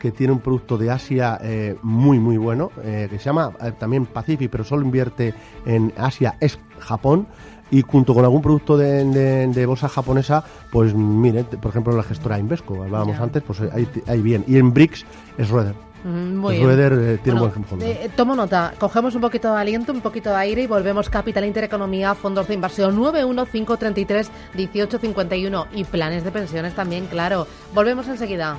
que 0.00 0.10
tiene 0.10 0.32
un 0.32 0.40
producto 0.40 0.76
de 0.76 0.90
Asia 0.90 1.38
eh, 1.40 1.76
muy 1.82 2.18
muy 2.18 2.36
bueno, 2.36 2.70
que 2.82 3.18
se 3.18 3.24
llama 3.24 3.52
también 3.78 4.04
Pacific, 4.04 4.50
pero 4.50 4.64
solo 4.64 4.82
invierte 4.82 5.32
en 5.64 5.92
Asia, 5.96 6.36
es 6.40 6.58
Japón. 6.80 7.28
Y 7.70 7.82
junto 7.82 8.14
con 8.14 8.24
algún 8.24 8.42
producto 8.42 8.76
de, 8.76 9.66
bolsa 9.66 9.88
japonesa, 9.88 10.44
pues 10.70 10.94
mire, 10.94 11.44
por 11.44 11.70
ejemplo 11.70 11.96
la 11.96 12.02
gestora 12.02 12.38
Invesco, 12.38 12.82
hablábamos 12.82 13.18
antes, 13.18 13.42
pues 13.42 13.60
ahí, 13.60 13.88
ahí 14.06 14.20
bien. 14.20 14.44
Y 14.46 14.58
en 14.58 14.72
BRICS 14.72 15.06
es 15.38 15.48
Rueder. 15.48 15.74
Mm, 16.04 16.36
muy 16.36 16.56
eh, 16.56 17.18
tiene 17.22 17.40
buen 17.40 17.52
fondo. 17.64 17.86
Eh, 17.86 18.10
tomo 18.14 18.36
nota, 18.36 18.74
cogemos 18.78 19.14
un 19.14 19.22
poquito 19.22 19.50
de 19.52 19.58
aliento, 19.58 19.90
un 19.90 20.02
poquito 20.02 20.28
de 20.30 20.36
aire 20.36 20.60
y 20.62 20.66
volvemos 20.66 21.08
Capital 21.08 21.46
Intereconomía, 21.46 22.14
fondos 22.14 22.46
de 22.46 22.52
inversión 22.54 23.00
915331851 23.00 25.66
y 25.72 25.84
planes 25.84 26.22
de 26.22 26.30
pensiones 26.30 26.74
también, 26.74 27.06
claro. 27.06 27.46
Volvemos 27.72 28.06
enseguida. 28.06 28.58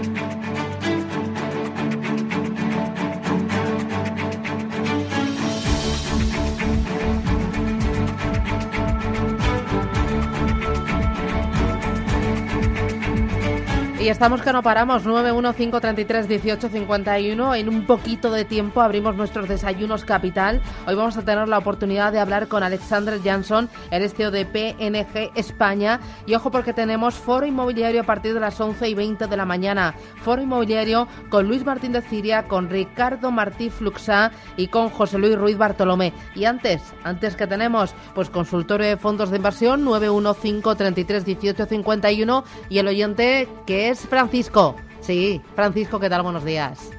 Estamos 14.21 14.43
que 14.43 14.53
no 14.53 14.61
paramos, 14.61 15.03
915331851. 15.03 17.57
En 17.57 17.69
un 17.69 17.87
poquito 17.87 18.29
de 18.29 18.45
tiempo 18.45 18.81
abrimos 18.81 19.15
nuestros 19.15 19.49
desayunos 19.49 20.05
capital. 20.05 20.61
Hoy 20.85 20.93
vamos 20.93 21.17
a 21.17 21.23
tener 21.23 21.47
la 21.47 21.57
oportunidad 21.57 22.11
de 22.11 22.19
hablar 22.19 22.47
con 22.47 22.61
Alexander 22.61 23.19
Jansson, 23.19 23.67
el 23.89 24.07
CEO 24.11 24.29
de 24.29 24.45
PNG 24.45 25.31
España. 25.33 25.99
Y 26.27 26.35
ojo 26.35 26.51
porque 26.51 26.71
tenemos 26.71 27.15
foro 27.15 27.47
inmobiliario 27.47 28.01
a 28.01 28.03
partir 28.03 28.35
de 28.35 28.39
las 28.39 28.61
11 28.61 28.89
y 28.89 28.93
20 28.93 29.25
de 29.25 29.35
la 29.35 29.45
mañana. 29.45 29.95
Foro 30.17 30.43
inmobiliario 30.43 31.07
con 31.31 31.47
Luis 31.47 31.65
Martín 31.65 31.91
de 31.91 32.03
Ciria, 32.03 32.43
con 32.43 32.69
Ricardo 32.69 33.31
Martí 33.31 33.71
Fluxá 33.71 34.31
y 34.55 34.67
con 34.67 34.91
José 34.91 35.17
Luis 35.17 35.35
Ruiz 35.35 35.57
Bartolomé. 35.57 36.13
Y 36.35 36.45
antes, 36.45 36.93
antes 37.03 37.35
que 37.35 37.47
tenemos, 37.47 37.95
pues 38.13 38.29
consultorio 38.29 38.85
de 38.85 38.97
fondos 38.97 39.31
de 39.31 39.37
inversión 39.37 39.83
915331851 39.83 42.43
y 42.69 42.77
el 42.77 42.87
oyente 42.87 43.49
que 43.65 43.89
es 43.89 44.10
Francisco. 44.11 44.75
Sí, 44.99 45.39
Francisco, 45.55 45.97
¿qué 45.97 46.09
tal? 46.09 46.21
Buenos 46.21 46.43
días. 46.43 46.91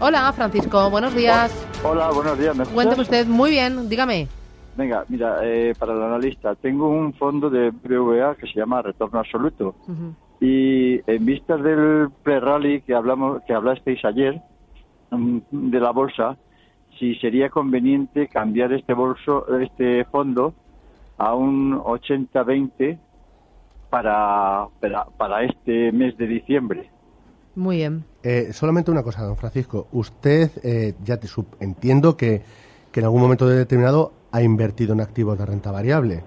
Hola, 0.00 0.32
Francisco, 0.32 0.88
buenos 0.88 1.14
días. 1.14 1.52
Hola, 1.84 2.10
buenos 2.10 2.38
días. 2.38 2.56
¿me 2.56 2.64
Cuénteme 2.64 3.02
usted, 3.02 3.26
muy 3.26 3.50
bien, 3.50 3.86
dígame. 3.86 4.28
Venga, 4.74 5.04
mira, 5.08 5.40
eh, 5.42 5.74
para 5.78 5.92
el 5.92 6.02
analista, 6.02 6.54
tengo 6.54 6.88
un 6.88 7.12
fondo 7.12 7.50
de 7.50 7.70
BVA 7.70 8.34
que 8.36 8.46
se 8.46 8.60
llama 8.60 8.80
Retorno 8.80 9.18
Absoluto. 9.18 9.74
Y 10.40 10.98
en 11.06 11.26
vistas 11.26 11.62
del 11.62 12.08
pre-rally 12.22 12.80
que, 12.80 12.94
hablamos, 12.94 13.42
que 13.46 13.52
hablasteis 13.52 14.02
ayer 14.06 14.40
mm, 15.10 15.40
de 15.50 15.80
la 15.80 15.90
bolsa, 15.90 16.38
si 16.98 17.14
sería 17.16 17.50
conveniente 17.50 18.26
cambiar 18.26 18.72
este 18.72 18.94
bolso, 18.94 19.44
este 19.58 20.06
fondo 20.06 20.54
a 21.18 21.34
un 21.34 21.78
80-20 21.78 22.98
para, 23.90 24.68
para, 25.16 25.44
este 25.44 25.92
mes 25.92 26.16
de 26.16 26.26
diciembre. 26.26 26.90
Muy 27.54 27.78
bien. 27.78 28.04
Eh, 28.22 28.52
solamente 28.52 28.90
una 28.90 29.02
cosa, 29.02 29.22
don 29.22 29.36
Francisco. 29.36 29.88
Usted, 29.92 30.50
eh, 30.62 30.94
ya 31.02 31.18
te 31.18 31.28
entiendo 31.60 32.16
que, 32.16 32.42
que 32.92 33.00
en 33.00 33.04
algún 33.04 33.20
momento 33.20 33.48
determinado 33.48 34.12
ha 34.30 34.42
invertido 34.42 34.92
en 34.92 35.00
activos 35.00 35.38
de 35.38 35.46
renta 35.46 35.72
variable. 35.72 36.22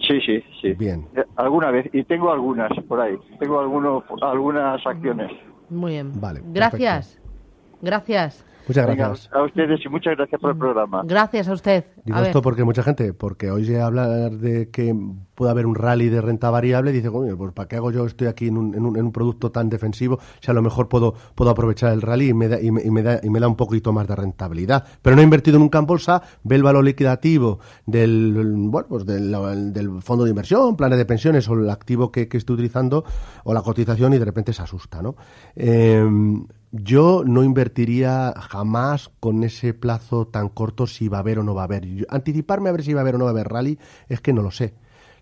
Sí, 0.00 0.20
sí, 0.24 0.42
sí. 0.60 0.72
Bien. 0.72 1.06
Eh, 1.14 1.24
alguna 1.36 1.70
vez, 1.70 1.88
y 1.92 2.04
tengo 2.04 2.30
algunas 2.30 2.70
por 2.86 3.00
ahí. 3.00 3.16
Tengo 3.38 3.60
algunos, 3.60 4.04
algunas 4.22 4.86
acciones. 4.86 5.30
Muy 5.68 5.92
bien. 5.92 6.12
Vale. 6.20 6.40
Gracias. 6.44 7.20
Gracias. 7.80 8.44
Muchas 8.68 8.84
gracias. 8.84 9.30
a 9.32 9.42
ustedes 9.44 9.80
y 9.82 9.88
muchas 9.88 10.14
gracias 10.14 10.38
por 10.38 10.50
el 10.50 10.58
programa. 10.58 11.02
Gracias 11.06 11.48
a 11.48 11.54
usted. 11.54 11.86
Digo 12.04 12.18
esto 12.18 12.42
porque 12.42 12.64
mucha 12.64 12.82
gente, 12.82 13.14
porque 13.14 13.50
hoy 13.50 13.64
se 13.64 13.80
habla 13.80 14.28
de 14.28 14.70
que 14.70 14.94
puede 15.34 15.50
haber 15.50 15.64
un 15.64 15.74
rally 15.74 16.10
de 16.10 16.20
renta 16.20 16.50
variable, 16.50 16.92
dice, 16.92 17.10
pues 17.10 17.52
¿para 17.54 17.66
qué 17.66 17.76
hago 17.76 17.90
yo? 17.90 18.04
Estoy 18.04 18.26
aquí 18.26 18.48
en 18.48 18.58
un, 18.58 18.74
en 18.74 18.84
un, 18.84 19.12
producto 19.12 19.50
tan 19.50 19.70
defensivo, 19.70 20.18
si 20.40 20.50
a 20.50 20.54
lo 20.54 20.60
mejor 20.60 20.88
puedo, 20.88 21.14
puedo 21.34 21.50
aprovechar 21.50 21.94
el 21.94 22.02
rally 22.02 22.28
y 22.28 22.34
me, 22.34 22.48
da, 22.48 22.60
y, 22.60 22.70
me, 22.70 23.02
da, 23.02 23.20
y 23.22 23.30
me 23.30 23.40
da 23.40 23.48
un 23.48 23.56
poquito 23.56 23.92
más 23.94 24.06
de 24.06 24.16
rentabilidad. 24.16 24.84
Pero 25.00 25.16
no 25.16 25.22
he 25.22 25.24
invertido 25.24 25.58
nunca 25.58 25.78
en 25.78 25.86
bolsa, 25.86 26.22
ve 26.42 26.56
el 26.56 26.62
valor 26.62 26.84
liquidativo 26.84 27.60
del, 27.86 28.34
bueno, 28.68 28.86
pues 28.86 29.06
del, 29.06 29.34
del 29.72 30.02
fondo 30.02 30.24
de 30.24 30.30
inversión, 30.30 30.76
planes 30.76 30.98
de 30.98 31.06
pensiones 31.06 31.48
o 31.48 31.54
el 31.54 31.70
activo 31.70 32.12
que, 32.12 32.28
que 32.28 32.36
estoy 32.36 32.54
utilizando 32.54 33.04
o 33.44 33.54
la 33.54 33.62
cotización 33.62 34.12
y 34.12 34.18
de 34.18 34.24
repente 34.26 34.52
se 34.52 34.60
asusta, 34.60 35.00
¿no? 35.00 35.16
Eh, 35.56 36.04
yo 36.70 37.22
no 37.24 37.44
invertiría 37.44 38.34
jamás 38.36 39.10
con 39.20 39.42
ese 39.44 39.74
plazo 39.74 40.26
tan 40.26 40.48
corto 40.48 40.86
si 40.86 41.08
va 41.08 41.18
a 41.18 41.20
haber 41.20 41.38
o 41.38 41.42
no 41.42 41.54
va 41.54 41.62
a 41.62 41.64
haber. 41.64 42.06
anticiparme 42.08 42.68
a 42.68 42.72
ver 42.72 42.82
si 42.82 42.92
va 42.92 43.00
a 43.00 43.02
haber 43.02 43.14
o 43.14 43.18
no 43.18 43.24
va 43.24 43.30
a 43.30 43.32
haber 43.32 43.48
rally 43.48 43.78
es 44.08 44.20
que 44.20 44.32
no 44.32 44.42
lo 44.42 44.50
sé. 44.50 44.74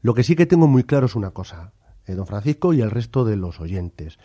Lo 0.02 0.14
que 0.14 0.24
sí 0.24 0.36
que 0.36 0.46
tengo 0.46 0.66
muy 0.66 0.84
claro 0.84 1.06
es 1.06 1.14
una 1.14 1.30
cosa, 1.30 1.72
eh, 2.06 2.14
don 2.14 2.26
Francisco 2.26 2.72
y 2.72 2.80
el 2.80 2.90
resto 2.90 3.24
de 3.24 3.36
los 3.36 3.60
oyentes 3.60 4.18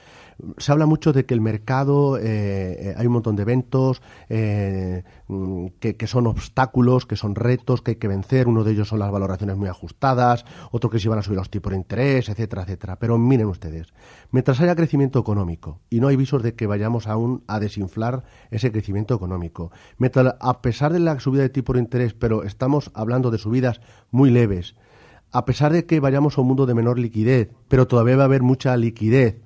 se 0.58 0.72
habla 0.72 0.86
mucho 0.86 1.14
de 1.14 1.26
que 1.26 1.34
el 1.34 1.42
mercado, 1.42 2.18
eh, 2.18 2.22
eh, 2.24 2.96
hay 2.98 3.08
un 3.08 3.14
montón 3.14 3.36
de 3.36 3.44
eventos 3.44 4.02
eh, 4.30 5.04
mm, 5.28 5.68
que, 5.80 6.08
son 6.08 6.28
obstáculos, 6.28 7.06
que 7.06 7.16
son 7.16 7.36
retos 7.36 7.82
que 7.82 7.92
hay 7.92 7.96
que 7.98 8.08
vencer. 8.08 8.48
Uno 8.48 8.64
de 8.64 8.72
ellos 8.72 8.88
son 8.88 9.00
las 9.00 9.12
valoraciones 9.12 9.58
muy 9.58 9.70
ajustadas, 9.70 10.46
otro 10.72 10.90
que 10.90 11.00
se 11.00 11.10
van 11.10 11.20
a 11.20 11.22
subir 11.22 11.38
los 11.38 11.50
tipos 11.50 11.72
de 11.72 11.78
interés, 11.78 12.30
etcétera, 12.30 12.64
etcétera. 12.64 12.98
Pero 12.98 13.18
miren 13.18 13.48
ustedes, 13.48 13.94
mientras 14.32 14.60
haya 14.62 14.76
crecimiento 14.76 15.20
económico 15.20 15.80
y 15.90 16.00
no 16.00 16.08
hay 16.08 16.16
visos 16.16 16.44
de 16.44 16.56
que 16.56 16.68
vayamos 16.68 17.08
aún 17.08 17.44
a 17.48 17.60
desinflar 17.60 18.24
ese 18.50 18.72
crecimiento 18.72 19.16
económico, 19.16 19.72
mientras, 19.98 20.36
a 20.40 20.62
pesar 20.62 20.94
de 20.94 21.00
la 21.00 21.20
subida 21.20 21.44
de 21.44 21.50
tipo 21.50 21.74
de 21.74 21.80
interés, 21.80 22.14
pero 22.14 22.44
estamos 22.44 22.92
hablando 22.94 23.32
de 23.32 23.38
subidas 23.38 23.82
muy 24.12 24.32
leves, 24.32 24.76
a 25.32 25.46
pesar 25.46 25.72
de 25.72 25.86
que 25.86 26.00
vayamos 26.00 26.38
a 26.38 26.42
un 26.42 26.48
mundo 26.48 26.66
de 26.66 26.74
menor 26.74 27.00
liquidez, 27.00 27.50
pero 27.68 27.88
todavía 27.88 28.18
va 28.18 28.24
a 28.24 28.26
haber 28.26 28.42
mucha 28.42 28.76
liquidez, 28.76 29.42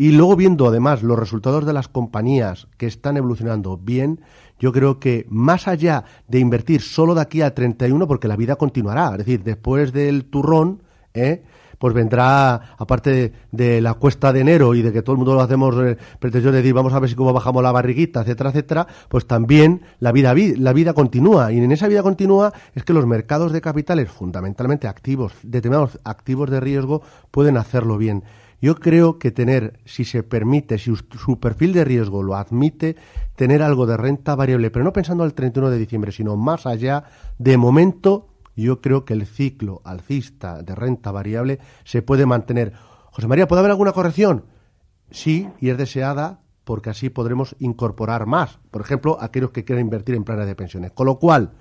y 0.00 0.12
luego 0.12 0.34
viendo 0.34 0.66
además 0.66 1.02
los 1.02 1.18
resultados 1.18 1.66
de 1.66 1.74
las 1.74 1.86
compañías 1.86 2.68
que 2.78 2.86
están 2.86 3.18
evolucionando 3.18 3.76
bien, 3.76 4.22
yo 4.58 4.72
creo 4.72 4.98
que 4.98 5.26
más 5.28 5.68
allá 5.68 6.04
de 6.26 6.38
invertir 6.38 6.80
solo 6.80 7.14
de 7.14 7.20
aquí 7.20 7.42
a 7.42 7.54
31, 7.54 8.08
porque 8.08 8.26
la 8.26 8.36
vida 8.36 8.56
continuará, 8.56 9.10
es 9.10 9.18
decir, 9.18 9.42
después 9.42 9.92
del 9.92 10.24
turrón, 10.24 10.82
¿eh? 11.12 11.42
pues 11.78 11.92
vendrá, 11.92 12.76
aparte 12.78 13.34
de, 13.52 13.80
la 13.82 13.92
cuesta 13.92 14.32
de 14.32 14.40
enero 14.40 14.74
y 14.74 14.80
de 14.80 14.90
que 14.90 15.02
todo 15.02 15.12
el 15.12 15.18
mundo 15.18 15.34
lo 15.34 15.42
hacemos 15.42 15.74
eh, 15.76 15.98
pretensión 16.18 16.52
de 16.52 16.62
decir 16.62 16.72
vamos 16.72 16.94
a 16.94 16.98
ver 16.98 17.10
si 17.10 17.14
cómo 17.14 17.34
bajamos 17.34 17.62
la 17.62 17.70
barriguita, 17.70 18.22
etcétera, 18.22 18.48
etcétera, 18.48 18.86
pues 19.10 19.26
también 19.26 19.82
la 19.98 20.12
vida, 20.12 20.34
la 20.56 20.72
vida 20.72 20.94
continúa. 20.94 21.52
Y 21.52 21.58
en 21.58 21.72
esa 21.72 21.88
vida 21.88 22.02
continúa 22.02 22.54
es 22.74 22.84
que 22.84 22.94
los 22.94 23.04
mercados 23.04 23.52
de 23.52 23.60
capitales, 23.60 24.10
fundamentalmente 24.10 24.88
activos, 24.88 25.34
determinados 25.42 25.98
activos 26.04 26.48
de 26.48 26.60
riesgo, 26.60 27.02
pueden 27.30 27.58
hacerlo 27.58 27.98
bien. 27.98 28.24
Yo 28.60 28.74
creo 28.76 29.18
que 29.18 29.30
tener, 29.30 29.80
si 29.86 30.04
se 30.04 30.22
permite, 30.22 30.78
si 30.78 30.92
su 30.94 31.40
perfil 31.40 31.72
de 31.72 31.84
riesgo 31.84 32.22
lo 32.22 32.36
admite, 32.36 32.96
tener 33.34 33.62
algo 33.62 33.86
de 33.86 33.96
renta 33.96 34.34
variable, 34.34 34.70
pero 34.70 34.84
no 34.84 34.92
pensando 34.92 35.24
al 35.24 35.32
31 35.32 35.70
de 35.70 35.78
diciembre, 35.78 36.12
sino 36.12 36.36
más 36.36 36.66
allá, 36.66 37.04
de 37.38 37.56
momento, 37.56 38.28
yo 38.54 38.80
creo 38.82 39.04
que 39.04 39.14
el 39.14 39.26
ciclo 39.26 39.80
alcista 39.84 40.62
de 40.62 40.74
renta 40.74 41.10
variable 41.10 41.58
se 41.84 42.02
puede 42.02 42.26
mantener. 42.26 42.74
José 43.12 43.28
María, 43.28 43.48
¿puede 43.48 43.60
haber 43.60 43.70
alguna 43.70 43.92
corrección? 43.92 44.44
Sí, 45.10 45.48
y 45.60 45.70
es 45.70 45.78
deseada 45.78 46.40
porque 46.64 46.90
así 46.90 47.08
podremos 47.08 47.56
incorporar 47.58 48.26
más. 48.26 48.58
Por 48.70 48.82
ejemplo, 48.82 49.16
aquellos 49.20 49.50
que 49.50 49.64
quieran 49.64 49.86
invertir 49.86 50.14
en 50.14 50.24
planes 50.24 50.46
de 50.46 50.54
pensiones. 50.54 50.92
Con 50.92 51.06
lo 51.06 51.18
cual, 51.18 51.52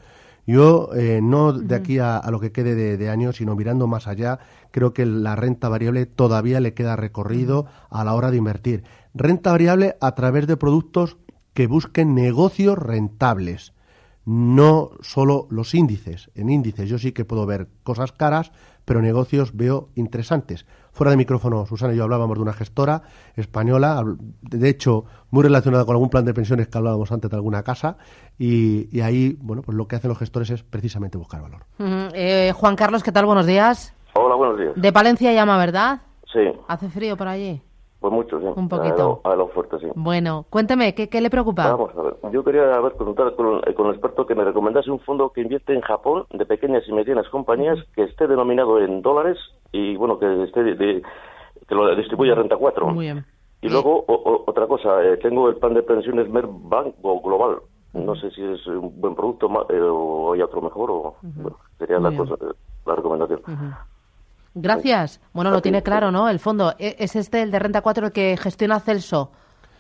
Yo, 0.48 0.90
eh, 0.96 1.20
no 1.22 1.54
de 1.54 1.76
aquí 1.76 2.00
a, 2.00 2.18
a 2.18 2.32
lo 2.32 2.40
que 2.40 2.52
quede 2.52 2.76
de, 2.76 2.98
de 2.98 3.10
años, 3.10 3.38
sino 3.38 3.56
mirando 3.56 3.88
más 3.88 4.08
allá, 4.08 4.40
creo 4.72 4.94
que 4.94 5.06
la 5.06 5.36
renta 5.36 5.70
variable 5.70 6.06
todavía 6.06 6.60
le 6.60 6.74
queda 6.74 6.96
recorrido 6.96 7.66
a 7.90 8.04
la 8.04 8.16
hora 8.16 8.32
de 8.32 8.38
invertir. 8.38 8.84
Renta 9.14 9.52
variable 9.52 9.96
a 10.02 10.16
través 10.16 10.48
de 10.48 10.58
productos 10.58 11.18
que 11.54 11.68
busquen 11.68 12.16
negocios 12.16 12.78
rentables, 12.78 13.74
no 14.26 14.92
solo 15.02 15.48
los 15.50 15.74
índices. 15.74 16.30
En 16.36 16.50
índices 16.50 16.90
yo 16.90 16.98
sí 17.00 17.12
que 17.12 17.26
puedo 17.26 17.46
ver 17.46 17.68
cosas 17.84 18.12
caras, 18.12 18.52
pero 18.90 19.04
negocios 19.04 19.56
veo 19.56 19.90
interesantes. 19.94 20.66
Fuera 20.94 21.12
de 21.12 21.18
micrófono, 21.18 21.64
Susana 21.68 21.94
y 21.94 21.98
yo 21.98 22.06
hablábamos 22.06 22.40
de 22.40 22.42
una 22.42 22.54
gestora 22.54 23.04
española, 23.36 24.04
de 24.42 24.68
hecho, 24.68 25.06
muy 25.30 25.44
relacionada 25.44 25.86
con 25.86 25.94
algún 25.94 26.10
plan 26.10 26.26
de 26.26 26.34
pensiones 26.34 26.70
que 26.70 26.78
hablábamos 26.80 27.12
antes 27.12 27.30
de 27.30 27.38
alguna 27.38 27.62
casa, 27.62 27.98
y, 28.40 28.90
y 28.92 29.02
ahí, 29.02 29.38
bueno, 29.42 29.62
pues 29.62 29.78
lo 29.78 29.88
que 29.88 29.96
hacen 29.96 30.10
los 30.10 30.18
gestores 30.18 30.50
es 30.50 30.64
precisamente 30.64 31.20
buscar 31.20 31.40
valor. 31.40 31.66
Eh, 32.16 32.52
Juan 32.56 32.76
Carlos, 32.76 33.04
¿qué 33.04 33.12
tal? 33.12 33.28
Buenos 33.28 33.46
días. 33.46 33.94
Hola, 34.16 34.34
buenos 34.34 34.58
días. 34.58 34.72
De 34.76 34.92
Palencia 34.92 35.34
llama, 35.34 35.60
¿verdad? 35.60 36.02
Sí, 36.34 36.40
¿Hace 36.68 36.90
frío 36.90 37.16
por 37.16 37.28
allí? 37.28 37.62
Pues 38.00 38.14
mucho, 38.14 38.40
sí. 38.40 38.46
Un 38.56 38.70
poquito. 38.70 39.22
A 39.24 39.30
lo, 39.30 39.34
a 39.34 39.36
lo 39.36 39.48
fuerte, 39.50 39.78
sí. 39.80 39.88
Bueno, 39.96 40.46
cuénteme, 40.50 40.94
¿qué, 40.96 41.10
qué 41.10 41.20
le 41.22 41.30
preocupa? 41.30 41.70
Vamos 41.72 41.92
a 41.98 42.02
ver. 42.02 42.16
Yo 42.32 42.44
quería 42.44 42.74
a 42.76 42.80
ver, 42.80 42.94
con, 42.94 43.10
eh, 43.10 43.74
con 43.74 43.88
el 43.88 43.94
experto 43.94 44.26
que 44.26 44.36
me 44.36 44.44
recomendase 44.46 44.90
un 44.90 45.00
fondo 45.02 45.32
que 45.32 45.42
invierte 45.42 45.74
en 45.74 45.82
Japón 45.82 46.26
de 46.32 46.46
pequeñas 46.46 46.84
y 46.88 46.94
medianas 46.94 47.28
compañías 47.30 47.78
que 47.96 48.04
esté 48.04 48.28
denominado 48.28 48.80
en 48.80 49.02
dólares 49.02 49.38
y, 49.72 49.96
bueno, 49.98 50.18
que 50.20 50.44
esté 50.44 50.64
de- 50.64 50.76
de- 50.76 51.04
que 51.68 51.76
lo 51.76 51.94
distribuya 51.96 52.36
Renta 52.36 52.56
4. 52.58 52.88
Muy 52.88 53.06
bien. 53.06 53.26
Y 53.62 53.68
luego, 53.68 54.06
o- 54.08 54.14
o- 54.14 54.44
otra 54.48 54.68
cosa, 54.68 55.04
eh, 55.04 55.18
tengo 55.18 55.50
el 55.50 55.58
plan 55.58 55.74
de 55.74 55.84
pensiones 55.84 56.30
Merbank 56.30 56.96
o 57.02 57.22
Global. 57.22 57.58
No 57.94 58.16
sé 58.16 58.32
si 58.32 58.44
es 58.44 58.66
un 58.68 59.02
buen 59.02 59.16
producto 59.16 59.48
eh, 59.70 59.80
o 59.82 60.34
hay 60.34 60.42
otro 60.42 60.62
mejor 60.62 60.92
o... 60.92 61.16
bueno, 61.22 61.58
sería 61.78 62.00
la, 62.00 62.10
bien. 62.10 62.26
cosa, 62.26 62.36
eh, 62.46 62.54
la 62.86 62.96
recomendación. 62.96 63.42
Gracias. 64.54 65.20
Bueno, 65.34 65.52
lo 65.52 65.62
tiene 65.62 65.84
claro, 65.84 66.12
¿no? 66.12 66.30
El 66.30 66.40
fondo. 66.40 66.74
E- 66.80 66.96
¿Es 67.00 67.16
este 67.16 67.42
el 67.42 67.52
de 67.52 67.60
Renta 67.60 67.82
4 67.82 68.08
el 68.08 68.12
que 68.12 68.38
gestiona 68.38 68.80
Celso? 68.80 69.32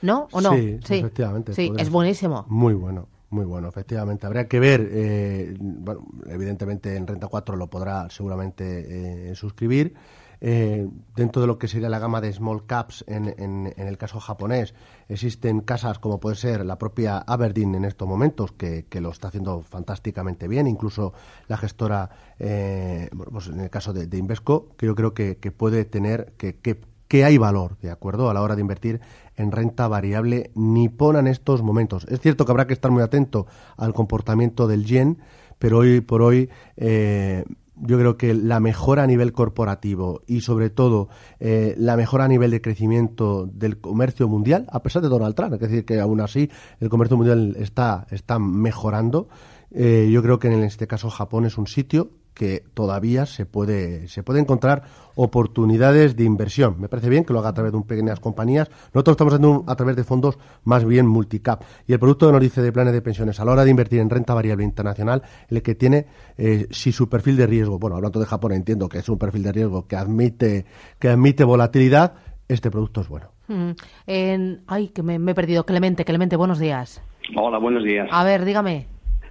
¿No? 0.01 0.27
¿O 0.31 0.41
no? 0.41 0.51
Sí, 0.53 0.79
efectivamente. 0.81 1.53
Sí, 1.53 1.71
es 1.77 1.89
buenísimo. 1.89 2.45
Muy 2.47 2.73
bueno, 2.73 3.07
muy 3.29 3.45
bueno, 3.45 3.67
efectivamente. 3.67 4.25
Habría 4.25 4.47
que 4.47 4.59
ver, 4.59 4.87
eh, 4.91 5.55
bueno, 5.59 6.05
evidentemente 6.27 6.95
en 6.95 7.05
Renta 7.05 7.27
4 7.27 7.55
lo 7.57 7.67
podrá 7.67 8.09
seguramente 8.09 9.31
eh, 9.31 9.35
suscribir. 9.35 9.95
Eh, 10.41 10.87
dentro 11.15 11.41
de 11.41 11.47
lo 11.47 11.59
que 11.59 11.67
sería 11.67 11.89
la 11.89 11.99
gama 11.99 12.21
de 12.21 12.31
small 12.31 12.65
caps 12.65 13.03
en, 13.07 13.27
en- 13.37 13.73
en 13.75 13.87
el 13.87 13.97
caso 13.97 14.19
japonés, 14.19 14.73
existen 15.09 15.59
casas 15.61 15.99
como 15.99 16.19
puede 16.19 16.35
ser 16.37 16.65
la 16.65 16.77
propia 16.77 17.17
Aberdeen 17.17 17.75
en 17.75 17.83
estos 17.85 18.07
momentos, 18.07 18.53
que, 18.53 18.85
lo 19.01 19.09
está 19.09 19.27
haciendo 19.27 19.61
fantásticamente 19.61 20.47
bien, 20.47 20.67
incluso 20.67 21.13
la 21.47 21.57
gestora, 21.57 22.09
eh, 22.39 23.09
pues 23.31 23.47
en 23.47 23.59
el 23.59 23.69
caso 23.69 23.91
de, 23.93 24.17
Invesco, 24.17 24.69
que 24.77 24.85
yo 24.85 24.95
creo 24.95 25.13
que, 25.13 25.35
puede 25.51 25.83
tener, 25.85 26.33
que, 26.37 26.55
que, 26.55 26.79
que 27.07 27.25
hay 27.25 27.37
valor, 27.37 27.77
¿de 27.81 27.91
acuerdo?, 27.91 28.29
a 28.29 28.33
la 28.33 28.41
hora 28.41 28.55
de 28.55 28.61
invertir 28.61 29.01
en 29.35 29.51
renta 29.51 29.87
variable 29.87 30.51
nipona 30.55 31.19
en 31.19 31.27
estos 31.27 31.63
momentos. 31.63 32.05
Es 32.09 32.19
cierto 32.21 32.45
que 32.45 32.51
habrá 32.51 32.67
que 32.67 32.73
estar 32.73 32.91
muy 32.91 33.01
atento 33.03 33.47
al 33.77 33.93
comportamiento 33.93 34.67
del 34.67 34.85
yen, 34.85 35.17
pero 35.57 35.79
hoy 35.79 36.01
por 36.01 36.21
hoy 36.21 36.49
eh, 36.77 37.43
yo 37.81 37.97
creo 37.97 38.17
que 38.17 38.33
la 38.33 38.59
mejora 38.59 39.03
a 39.03 39.07
nivel 39.07 39.31
corporativo 39.31 40.21
y 40.27 40.41
sobre 40.41 40.69
todo 40.69 41.09
eh, 41.39 41.75
la 41.77 41.95
mejora 41.97 42.25
a 42.25 42.27
nivel 42.27 42.51
de 42.51 42.61
crecimiento 42.61 43.45
del 43.45 43.79
comercio 43.79 44.27
mundial, 44.27 44.67
a 44.71 44.81
pesar 44.81 45.01
de 45.01 45.09
Donald 45.09 45.35
Trump, 45.35 45.53
es 45.53 45.59
decir, 45.59 45.85
que 45.85 45.99
aún 45.99 46.21
así 46.21 46.49
el 46.79 46.89
comercio 46.89 47.17
mundial 47.17 47.55
está, 47.57 48.07
está 48.11 48.39
mejorando, 48.39 49.27
eh, 49.71 50.09
yo 50.11 50.21
creo 50.21 50.39
que 50.39 50.47
en 50.47 50.63
este 50.63 50.87
caso 50.87 51.09
Japón 51.09 51.45
es 51.45 51.57
un 51.57 51.67
sitio 51.67 52.09
que 52.33 52.63
todavía 52.73 53.25
se 53.25 53.45
puede, 53.45 54.07
se 54.07 54.23
puede 54.23 54.39
encontrar 54.39 54.83
oportunidades 55.15 56.15
de 56.15 56.23
inversión. 56.23 56.79
Me 56.79 56.87
parece 56.87 57.09
bien 57.09 57.23
que 57.25 57.33
lo 57.33 57.39
haga 57.39 57.49
a 57.49 57.53
través 57.53 57.71
de 57.71 57.77
un 57.77 57.83
pequeñas 57.83 58.19
compañías. 58.19 58.69
Nosotros 58.93 59.13
estamos 59.13 59.33
haciendo 59.33 59.59
un- 59.61 59.69
a 59.69 59.75
través 59.75 59.95
de 59.95 60.03
fondos 60.03 60.37
más 60.63 60.85
bien 60.85 61.05
multicap. 61.07 61.63
Y 61.87 61.93
el 61.93 61.99
producto 61.99 62.27
que 62.27 62.31
nos 62.33 62.41
dice 62.41 62.61
de 62.61 62.71
planes 62.71 62.93
de 62.93 63.01
pensiones 63.01 63.39
a 63.39 63.45
la 63.45 63.51
hora 63.51 63.63
de 63.65 63.71
invertir 63.71 63.99
en 63.99 64.09
renta 64.09 64.33
variable 64.33 64.63
internacional, 64.63 65.21
el 65.49 65.61
que 65.61 65.75
tiene, 65.75 66.05
eh, 66.37 66.67
si 66.71 66.91
su 66.91 67.09
perfil 67.09 67.35
de 67.37 67.47
riesgo, 67.47 67.77
bueno, 67.79 67.95
hablando 67.97 68.19
de 68.19 68.25
Japón, 68.25 68.53
entiendo 68.53 68.87
que 68.87 68.99
es 68.99 69.09
un 69.09 69.17
perfil 69.17 69.43
de 69.43 69.51
riesgo 69.51 69.87
que 69.87 69.95
admite, 69.97 70.65
que 70.97 71.09
admite 71.09 71.43
volatilidad, 71.43 72.13
este 72.47 72.71
producto 72.71 73.01
es 73.01 73.09
bueno. 73.09 73.31
Mm. 73.47 73.71
En- 74.07 74.61
Ay, 74.67 74.89
que 74.89 75.03
me, 75.03 75.19
me 75.19 75.31
he 75.31 75.35
perdido. 75.35 75.65
Clemente, 75.65 76.05
Clemente, 76.05 76.35
buenos 76.35 76.59
días. 76.59 77.01
Hola, 77.35 77.57
buenos 77.59 77.83
días. 77.83 78.07
A 78.11 78.23
ver, 78.23 78.45
dígame. 78.45 78.87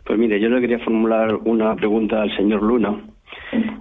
Pues 0.09 0.19
mire, 0.19 0.41
yo 0.41 0.49
le 0.49 0.61
quería 0.61 0.79
formular 0.81 1.35
una 1.45 1.77
pregunta 1.77 2.23
al 2.23 2.35
señor 2.37 2.63
Luna 2.63 2.99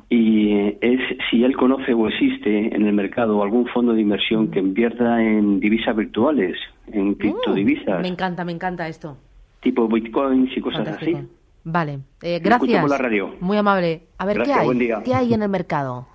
y 0.10 0.52
es 0.82 1.00
si 1.32 1.44
él 1.44 1.56
conoce 1.56 1.94
o 1.94 2.08
existe 2.10 2.76
en 2.76 2.86
el 2.86 2.94
mercado 2.94 3.42
algún 3.42 3.66
fondo 3.68 3.94
de 3.94 4.02
inversión 4.02 4.52
que 4.52 4.60
invierta 4.60 5.24
en 5.24 5.60
divisas 5.62 5.96
virtuales, 5.96 6.58
en 6.92 7.16
criptodivisas, 7.16 8.00
Uh, 8.00 8.02
Me 8.02 8.08
encanta, 8.10 8.44
me 8.46 8.52
encanta 8.52 8.88
esto. 8.88 9.18
tipo 9.62 9.88
bitcoins 9.88 10.56
y 10.56 10.62
cosas 10.62 10.84
Fantástico. 10.86 11.18
así. 11.18 11.28
Vale, 11.64 12.00
eh, 12.22 12.40
gracias. 12.44 12.82
por 12.82 12.90
la 12.90 12.98
radio. 12.98 13.34
Muy 13.42 13.58
amable. 13.58 14.04
A 14.18 14.26
ver, 14.26 14.36
Gracias, 14.36 14.56
¿qué 14.58 14.62
hay? 14.62 14.66
buen 14.68 14.80
día. 14.80 15.02
¿Qué 15.04 15.14
hay 15.14 15.34
en 15.34 15.42
el 15.44 15.50
mercado? 15.50 16.08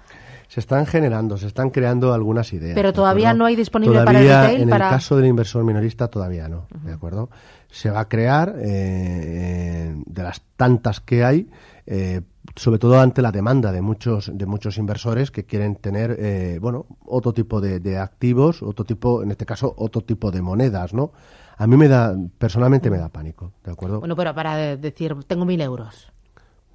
Se 0.53 0.61
están 0.61 0.85
generando, 0.85 1.38
se 1.38 1.47
están 1.47 1.71
creando 1.71 2.12
algunas 2.12 2.53
ideas. 2.53 2.75
Pero 2.75 2.88
¿de 2.88 2.93
todavía 2.93 3.33
no 3.33 3.47
hay 3.47 3.57
disponible 3.57 4.05
para 4.05 4.21
el 4.21 4.27
retail, 4.29 4.61
En 4.65 4.69
para- 4.69 4.88
el 4.88 4.95
caso 4.97 5.17
del 5.17 5.25
inversor 5.25 5.65
minorista 5.65 6.09
todavía 6.09 6.47
no, 6.47 6.67
¿de 6.85 6.93
acuerdo? 6.93 7.31
Se 7.71 7.91
va 7.91 8.01
a 8.01 8.09
crear 8.11 8.55
eh, 8.59 9.95
de 10.05 10.23
las 10.23 10.43
tantas 10.59 11.01
que 11.01 11.25
hay, 11.25 11.49
eh, 11.87 12.21
sobre 12.55 12.79
todo 12.79 13.01
ante 13.01 13.23
la 13.23 13.33
demanda 13.33 13.73
de 13.73 13.81
muchos 13.81 14.31
de 14.35 14.45
muchos 14.45 14.77
inversores 14.77 15.31
que 15.31 15.45
quieren 15.47 15.77
tener, 15.77 16.17
eh, 16.19 16.59
bueno, 16.61 16.85
otro 17.07 17.33
tipo 17.33 17.62
de, 17.62 17.81
de 17.81 17.99
activos, 17.99 18.62
otro 18.62 18.85
tipo, 18.85 19.23
en 19.23 19.31
este 19.31 19.47
caso, 19.47 19.73
otro 19.79 20.03
tipo 20.03 20.31
de 20.31 20.43
monedas, 20.43 20.93
¿no? 20.93 21.12
A 21.57 21.67
mí 21.67 21.79
me 21.79 21.88
da, 21.88 22.15
personalmente 22.38 22.91
me 22.91 22.99
da 22.99 23.09
pánico, 23.09 23.53
¿de 23.65 23.73
acuerdo? 23.73 24.01
Bueno, 24.01 24.17
pero 24.17 24.35
para 24.35 24.55
de- 24.57 24.77
decir, 24.77 25.17
tengo 25.27 25.47
mil 25.47 25.62
euros. 25.62 26.12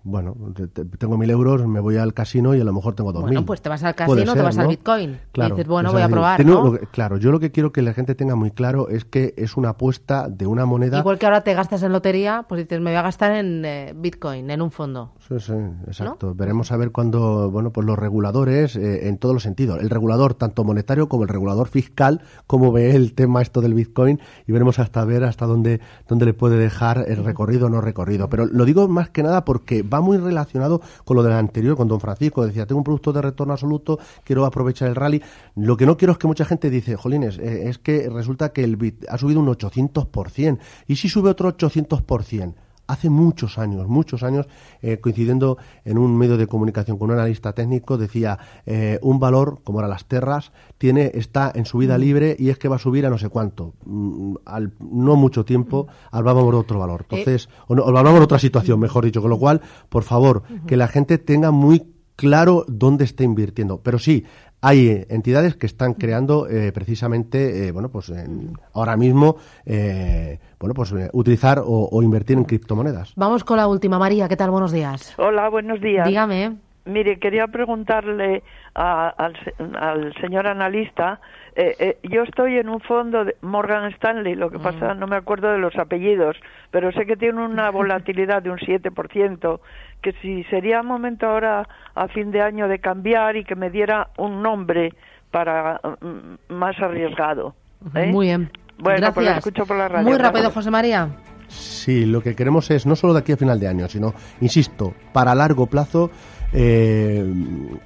Bueno, 0.07 0.35
te- 0.55 0.67
te- 0.67 0.85
tengo 0.85 1.17
mil 1.17 1.29
euros, 1.29 1.67
me 1.67 1.79
voy 1.81 1.97
al 1.97 2.13
casino 2.13 2.55
y 2.55 2.61
a 2.61 2.63
lo 2.63 2.71
mejor 2.73 2.95
tengo 2.95 3.11
dos 3.11 3.23
mil. 3.23 3.33
Bueno, 3.33 3.45
pues 3.45 3.61
te 3.61 3.67
vas 3.69 3.83
al 3.83 3.93
casino, 3.93 4.21
te 4.23 4.31
ser, 4.39 4.43
vas 4.43 4.57
al. 4.57 4.67
Bitcoin. 4.67 5.19
Claro, 5.33 5.49
y 5.53 5.57
dices, 5.57 5.67
bueno, 5.67 5.91
voy 5.91 6.01
a 6.01 6.07
probar, 6.07 6.37
tengo 6.37 6.63
¿no? 6.63 6.71
que- 6.71 6.87
claro, 6.87 7.17
yo 7.17 7.31
lo 7.31 7.39
que 7.39 7.51
quiero 7.51 7.71
que 7.73 7.81
la 7.81 7.93
gente 7.93 8.15
tenga 8.15 8.35
muy 8.35 8.51
claro 8.51 8.87
es 8.89 9.03
que 9.05 9.33
es 9.37 9.57
una 9.57 9.69
apuesta 9.69 10.29
de 10.29 10.47
una 10.47 10.65
moneda. 10.65 10.99
Igual 10.99 11.19
que 11.19 11.25
ahora 11.25 11.41
te 11.41 11.53
gastas 11.53 11.83
en 11.83 11.91
lotería, 11.91 12.45
pues 12.47 12.59
dices, 12.63 12.79
me 12.79 12.91
voy 12.91 12.97
a 12.97 13.01
gastar 13.01 13.33
en 13.33 13.65
eh, 13.65 13.93
Bitcoin, 13.95 14.49
en 14.49 14.61
un 14.61 14.71
fondo. 14.71 15.11
Sí, 15.27 15.39
sí, 15.39 15.53
exacto. 15.85 16.33
Veremos 16.33 16.71
a 16.71 16.77
ver 16.77 16.91
cuando, 16.91 17.51
bueno, 17.51 17.71
pues 17.71 17.85
los 17.85 17.99
reguladores, 17.99 18.75
eh, 18.77 19.07
en 19.09 19.17
todos 19.17 19.33
los 19.35 19.43
sentidos, 19.43 19.79
el 19.81 19.89
regulador 19.89 20.33
tanto 20.35 20.63
monetario 20.63 21.09
como 21.09 21.23
el 21.23 21.29
regulador 21.29 21.67
fiscal, 21.67 22.21
cómo 22.47 22.71
ve 22.71 22.95
el 22.95 23.13
tema 23.13 23.41
esto 23.41 23.59
del 23.61 23.73
Bitcoin 23.73 24.19
y 24.47 24.51
veremos 24.53 24.79
hasta 24.79 25.03
ver 25.05 25.23
hasta 25.25 25.45
dónde, 25.45 25.81
dónde 26.07 26.25
le 26.25 26.33
puede 26.33 26.57
dejar 26.57 27.03
el 27.07 27.25
recorrido 27.25 27.67
o 27.67 27.69
no 27.69 27.81
recorrido. 27.81 28.29
Pero 28.29 28.45
lo 28.45 28.63
digo 28.65 28.87
más 28.87 29.09
que 29.09 29.21
nada 29.23 29.43
porque 29.43 29.83
va 29.83 29.96
muy 30.01 30.17
relacionado 30.17 30.81
con 31.03 31.17
lo 31.17 31.23
del 31.23 31.33
anterior, 31.33 31.75
con 31.75 31.87
don 31.87 31.99
Francisco, 31.99 32.45
decía, 32.45 32.65
tengo 32.65 32.79
un 32.79 32.83
producto 32.83 33.13
de 33.13 33.21
retorno 33.21 33.53
absoluto, 33.53 33.99
quiero 34.23 34.45
aprovechar 34.45 34.87
el 34.89 34.95
rally. 34.95 35.21
Lo 35.55 35.77
que 35.77 35.85
no 35.85 35.97
quiero 35.97 36.13
es 36.13 36.17
que 36.17 36.27
mucha 36.27 36.45
gente 36.45 36.69
dice, 36.69 36.95
jolines, 36.95 37.37
eh, 37.37 37.69
es 37.69 37.77
que 37.77 38.09
resulta 38.09 38.49
que 38.49 38.63
el 38.63 38.75
Bit 38.75 39.05
ha 39.09 39.17
subido 39.17 39.39
un 39.39 39.47
800%, 39.47 40.59
y 40.87 40.95
si 40.95 41.09
sube 41.09 41.29
otro 41.29 41.55
800%, 41.55 42.53
hace 42.87 43.09
muchos 43.09 43.57
años, 43.57 43.87
muchos 43.87 44.23
años, 44.23 44.47
eh, 44.81 44.97
coincidiendo 44.99 45.57
en 45.85 45.97
un 45.97 46.17
medio 46.17 46.37
de 46.37 46.47
comunicación 46.47 46.97
con 46.97 47.11
un 47.11 47.17
analista 47.17 47.53
técnico, 47.53 47.97
decía 47.97 48.39
eh, 48.65 48.99
un 49.01 49.19
valor, 49.19 49.59
como 49.63 49.79
era 49.79 49.87
las 49.87 50.05
terras, 50.05 50.51
tiene, 50.77 51.11
está 51.13 51.51
en 51.53 51.65
subida 51.65 51.97
libre 51.97 52.35
y 52.39 52.49
es 52.49 52.57
que 52.57 52.67
va 52.67 52.77
a 52.77 52.79
subir 52.79 53.05
a 53.05 53.09
no 53.09 53.17
sé 53.17 53.29
cuánto. 53.29 53.73
Mm, 53.85 54.35
al 54.45 54.71
no 54.79 55.15
mucho 55.15 55.45
tiempo 55.45 55.87
hablábamos 56.11 56.51
de 56.51 56.57
otro 56.57 56.79
valor. 56.79 57.05
Entonces, 57.09 57.49
o, 57.67 57.75
no, 57.75 57.83
o 57.83 57.87
hablábamos 57.87 58.19
de 58.19 58.25
otra 58.25 58.39
situación, 58.39 58.79
mejor 58.79 59.05
dicho. 59.05 59.21
Con 59.21 59.29
lo 59.29 59.39
cual, 59.39 59.61
por 59.89 60.03
favor, 60.03 60.43
que 60.65 60.77
la 60.77 60.87
gente 60.87 61.17
tenga 61.17 61.51
muy 61.51 61.93
claro 62.15 62.65
dónde 62.67 63.05
está 63.05 63.23
invirtiendo. 63.23 63.79
Pero 63.81 63.99
sí, 63.99 64.25
hay 64.61 65.05
entidades 65.09 65.55
que 65.55 65.65
están 65.67 65.93
creando 65.93 66.47
eh, 66.49 66.71
precisamente, 66.71 67.67
eh, 67.67 67.71
bueno, 67.71 67.89
pues 67.89 68.09
en- 68.09 68.53
ahora 68.73 68.97
mismo, 68.97 69.37
eh, 69.65 70.39
bueno, 70.59 70.73
pues 70.73 70.91
eh, 70.93 71.09
utilizar 71.13 71.59
o, 71.59 71.89
o 71.91 72.01
invertir 72.03 72.37
en 72.37 72.43
criptomonedas. 72.45 73.13
Vamos 73.15 73.43
con 73.43 73.57
la 73.57 73.67
última. 73.67 73.99
María, 73.99 74.27
¿qué 74.27 74.35
tal? 74.35 74.49
Buenos 74.51 74.71
días. 74.71 75.13
Hola, 75.19 75.49
buenos 75.49 75.79
días. 75.81 76.07
Dígame. 76.07 76.57
Mire, 76.85 77.19
quería 77.19 77.47
preguntarle 77.47 78.43
a- 78.73 79.09
al, 79.09 79.33
se- 79.43 79.53
al 79.77 80.13
señor 80.21 80.47
analista, 80.47 81.19
eh, 81.55 81.75
eh, 81.79 81.97
yo 82.03 82.23
estoy 82.23 82.57
en 82.57 82.69
un 82.69 82.79
fondo 82.79 83.25
de 83.25 83.35
Morgan 83.41 83.91
Stanley, 83.93 84.35
lo 84.35 84.49
que 84.49 84.59
pasa 84.59 84.93
no 84.93 85.05
me 85.07 85.17
acuerdo 85.17 85.51
de 85.51 85.57
los 85.57 85.75
apellidos, 85.75 86.37
pero 86.71 86.91
sé 86.93 87.05
que 87.05 87.17
tiene 87.17 87.43
una 87.43 87.71
volatilidad 87.71 88.41
de 88.41 88.51
un 88.51 88.57
7%, 88.59 89.59
que 90.01 90.13
si 90.21 90.43
sería 90.45 90.83
momento 90.83 91.27
ahora 91.27 91.67
a 91.95 92.07
fin 92.07 92.31
de 92.31 92.41
año 92.41 92.67
de 92.67 92.79
cambiar 92.79 93.35
y 93.35 93.43
que 93.43 93.55
me 93.55 93.69
diera 93.69 94.09
un 94.17 94.41
nombre 94.41 94.93
para 95.31 95.79
mm, 96.01 96.53
más 96.53 96.79
arriesgado. 96.79 97.55
¿eh? 97.95 98.07
Muy 98.07 98.27
bien. 98.27 98.51
Bueno, 98.79 98.97
Gracias. 98.99 99.13
pues 99.15 99.25
lo 99.25 99.31
escucho 99.33 99.65
por 99.65 99.77
la 99.77 99.87
radio. 99.87 100.07
Muy 100.07 100.17
rápido, 100.17 100.43
Gracias. 100.43 100.53
José 100.53 100.71
María. 100.71 101.09
Sí, 101.47 102.05
lo 102.05 102.21
que 102.21 102.35
queremos 102.35 102.69
es, 102.71 102.85
no 102.85 102.95
solo 102.95 103.13
de 103.13 103.19
aquí 103.19 103.31
a 103.31 103.37
final 103.37 103.59
de 103.59 103.67
año, 103.67 103.87
sino, 103.87 104.13
insisto, 104.41 104.93
para 105.13 105.33
largo 105.33 105.67
plazo, 105.67 106.11
eh, 106.53 107.25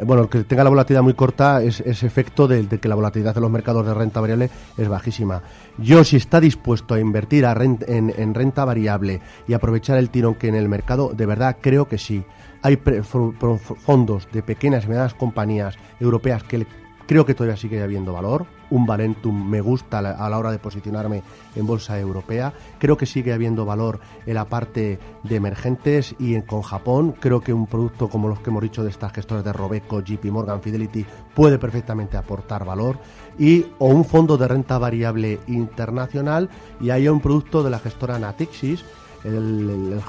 bueno, 0.04 0.30
que 0.30 0.44
tenga 0.44 0.64
la 0.64 0.70
volatilidad 0.70 1.02
muy 1.02 1.14
corta 1.14 1.64
es, 1.64 1.80
ese 1.82 2.06
efecto 2.06 2.48
de, 2.48 2.68
que 2.68 2.88
la 2.88 2.96
volatilidad 2.96 3.34
de 3.34 3.42
los 3.42 3.52
mercados 3.52 3.86
de 3.86 3.94
renta 3.94 4.22
variable 4.22 4.50
es 4.78 4.88
bajísima. 4.88 5.42
Yo, 5.78 6.04
si 6.04 6.18
está 6.18 6.40
dispuesto 6.40 6.94
a 6.94 7.00
invertir 7.00 7.46
en, 7.46 8.14
en, 8.16 8.34
renta 8.34 8.66
variable 8.66 9.22
y 9.48 9.54
aprovechar 9.54 9.98
el 9.98 10.10
tirón 10.10 10.36
que 10.36 10.48
en 10.48 10.56
el 10.56 10.70
mercado, 10.70 11.12
de 11.16 11.26
verdad 11.26 11.58
creo 11.60 11.88
que 11.88 11.98
sí. 11.98 12.24
Hay 12.64 12.78
fondos 12.78 14.28
de 14.32 14.44
pequeñas 14.44 14.86
y 14.86 14.88
medianas 14.88 15.16
compañías 15.16 15.80
europeas 16.00 16.44
que 16.44 16.68
Creo 17.12 17.26
que 17.26 17.36
todavía 17.36 17.58
sigue 17.58 17.84
habiendo 17.84 18.14
valor. 18.14 18.46
Un 18.70 18.86
Valentum 18.86 19.50
me 19.50 19.60
gusta 19.60 20.00
a 20.00 20.30
la 20.30 20.38
hora 20.38 20.50
de 20.50 20.60
posicionarme 20.60 21.24
en 21.58 21.68
bolsa 21.68 22.00
europea. 22.00 22.54
Creo 22.80 22.96
que 22.96 23.06
sigue 23.06 23.34
habiendo 23.34 23.66
valor 23.66 24.00
en 24.26 24.36
la 24.36 24.46
parte 24.46 24.98
de 25.22 25.36
emergentes 25.36 26.16
y 26.20 26.42
con 26.44 26.62
Japón. 26.62 27.14
Creo 27.20 27.42
que 27.42 27.52
un 27.52 27.68
producto 27.68 28.08
como 28.08 28.30
los 28.30 28.40
que 28.40 28.50
hemos 28.50 28.64
dicho 28.64 28.82
de 28.82 28.92
estas 28.92 29.12
gestoras 29.12 29.44
de 29.44 29.52
Robeco, 29.52 30.00
JP 30.00 30.24
Morgan, 30.28 30.62
Fidelity 30.62 31.06
puede 31.36 31.60
perfectamente 31.60 32.16
aportar 32.16 32.64
valor. 32.64 32.98
Y 33.38 33.66
o 33.80 33.88
un 33.88 34.06
fondo 34.06 34.38
de 34.38 34.48
renta 34.48 34.78
variable 34.78 35.42
internacional 35.48 36.50
y 36.80 36.92
hay 36.92 37.10
un 37.10 37.20
producto 37.20 37.62
de 37.62 37.72
la 37.72 37.80
gestora 37.80 38.20
Natixis, 38.20 38.86
el, 39.26 40.00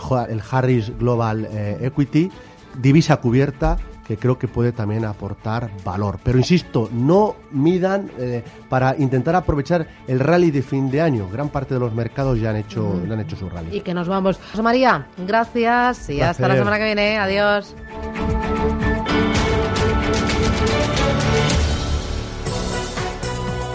Harris 0.52 0.96
Global 0.96 1.48
eh, 1.50 1.78
Equity, 1.80 2.30
divisa 2.80 3.16
cubierta 3.16 3.76
que 4.06 4.16
creo 4.16 4.38
que 4.38 4.48
puede 4.48 4.72
también 4.72 5.04
aportar 5.04 5.70
valor. 5.84 6.18
Pero 6.22 6.38
insisto, 6.38 6.88
no 6.92 7.36
midan 7.50 8.10
eh, 8.18 8.42
para 8.68 8.96
intentar 8.96 9.34
aprovechar 9.36 9.86
el 10.06 10.20
rally 10.20 10.50
de 10.50 10.62
fin 10.62 10.90
de 10.90 11.00
año. 11.00 11.28
Gran 11.30 11.48
parte 11.48 11.74
de 11.74 11.80
los 11.80 11.94
mercados 11.94 12.38
ya 12.40 12.50
han 12.50 12.56
hecho, 12.56 13.00
han 13.10 13.20
hecho 13.20 13.36
su 13.36 13.48
rally. 13.48 13.76
Y 13.76 13.80
que 13.80 13.94
nos 13.94 14.08
vamos. 14.08 14.38
José 14.50 14.62
María, 14.62 15.06
gracias 15.18 16.10
y 16.10 16.20
hasta 16.20 16.48
la 16.48 16.56
semana 16.56 16.78
que 16.78 16.84
viene. 16.84 17.18
Adiós. 17.18 17.74